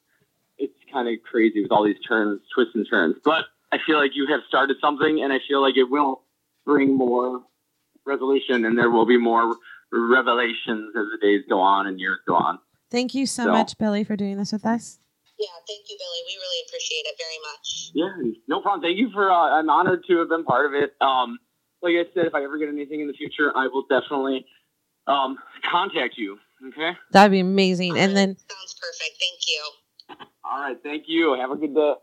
it's 0.58 0.74
kind 0.92 1.08
of 1.08 1.14
crazy 1.22 1.62
with 1.62 1.72
all 1.72 1.84
these 1.84 2.00
turns, 2.06 2.40
twists 2.54 2.74
and 2.74 2.86
turns. 2.88 3.16
But 3.24 3.46
I 3.72 3.78
feel 3.84 3.98
like 3.98 4.12
you 4.14 4.26
have 4.30 4.40
started 4.48 4.76
something 4.80 5.22
and 5.22 5.32
I 5.32 5.40
feel 5.46 5.60
like 5.60 5.76
it 5.76 5.90
will 5.90 6.22
bring 6.64 6.96
more 6.96 7.42
resolution 8.04 8.64
and 8.64 8.78
there 8.78 8.90
will 8.90 9.06
be 9.06 9.18
more 9.18 9.56
revelations 9.92 10.94
as 10.96 11.06
the 11.12 11.18
days 11.20 11.42
go 11.48 11.60
on 11.60 11.86
and 11.86 12.00
years 12.00 12.18
go 12.26 12.34
on. 12.34 12.58
Thank 12.90 13.14
you 13.14 13.26
so 13.26 13.44
So- 13.44 13.52
much, 13.52 13.76
Billy, 13.78 14.04
for 14.04 14.16
doing 14.16 14.36
this 14.36 14.52
with 14.52 14.64
us. 14.64 14.98
yeah 15.38 15.52
thank 15.68 15.84
you 15.90 15.96
billy 16.00 16.20
we 16.26 16.34
really 16.40 16.60
appreciate 16.66 17.04
it 17.04 17.14
very 17.18 17.38
much 17.52 17.90
Yeah, 17.92 18.32
no 18.48 18.60
problem. 18.62 18.80
Thank 18.80 18.96
you 18.96 19.10
for. 19.12 19.30
Uh, 19.30 19.58
I'm 19.58 19.68
honored 19.68 20.04
to 20.08 20.18
have 20.20 20.28
been 20.30 20.44
part 20.44 20.64
of 20.66 20.72
it. 20.72 20.92
Um, 21.00 21.38
like 21.82 21.92
I 21.94 22.04
said, 22.14 22.24
if 22.26 22.34
I 22.34 22.42
ever 22.42 22.56
get 22.58 22.68
anything 22.68 23.00
in 23.00 23.06
the 23.06 23.12
future, 23.12 23.52
I 23.54 23.66
will 23.66 23.84
definitely 23.90 24.46
um, 25.06 25.38
contact 25.70 26.16
you. 26.16 26.38
Okay. 26.68 26.96
That'd 27.12 27.32
be 27.32 27.40
amazing. 27.40 27.98
And 27.98 28.16
then 28.16 28.36
sounds 28.36 28.74
perfect 28.80 29.14
thank 29.20 29.40
you 29.46 30.16
All 30.44 30.60
right. 30.60 30.78
Thank 30.82 31.04
you. 31.06 31.34
Have 31.38 31.50
a 31.50 31.56
good 31.56 31.74
day. 31.74 31.94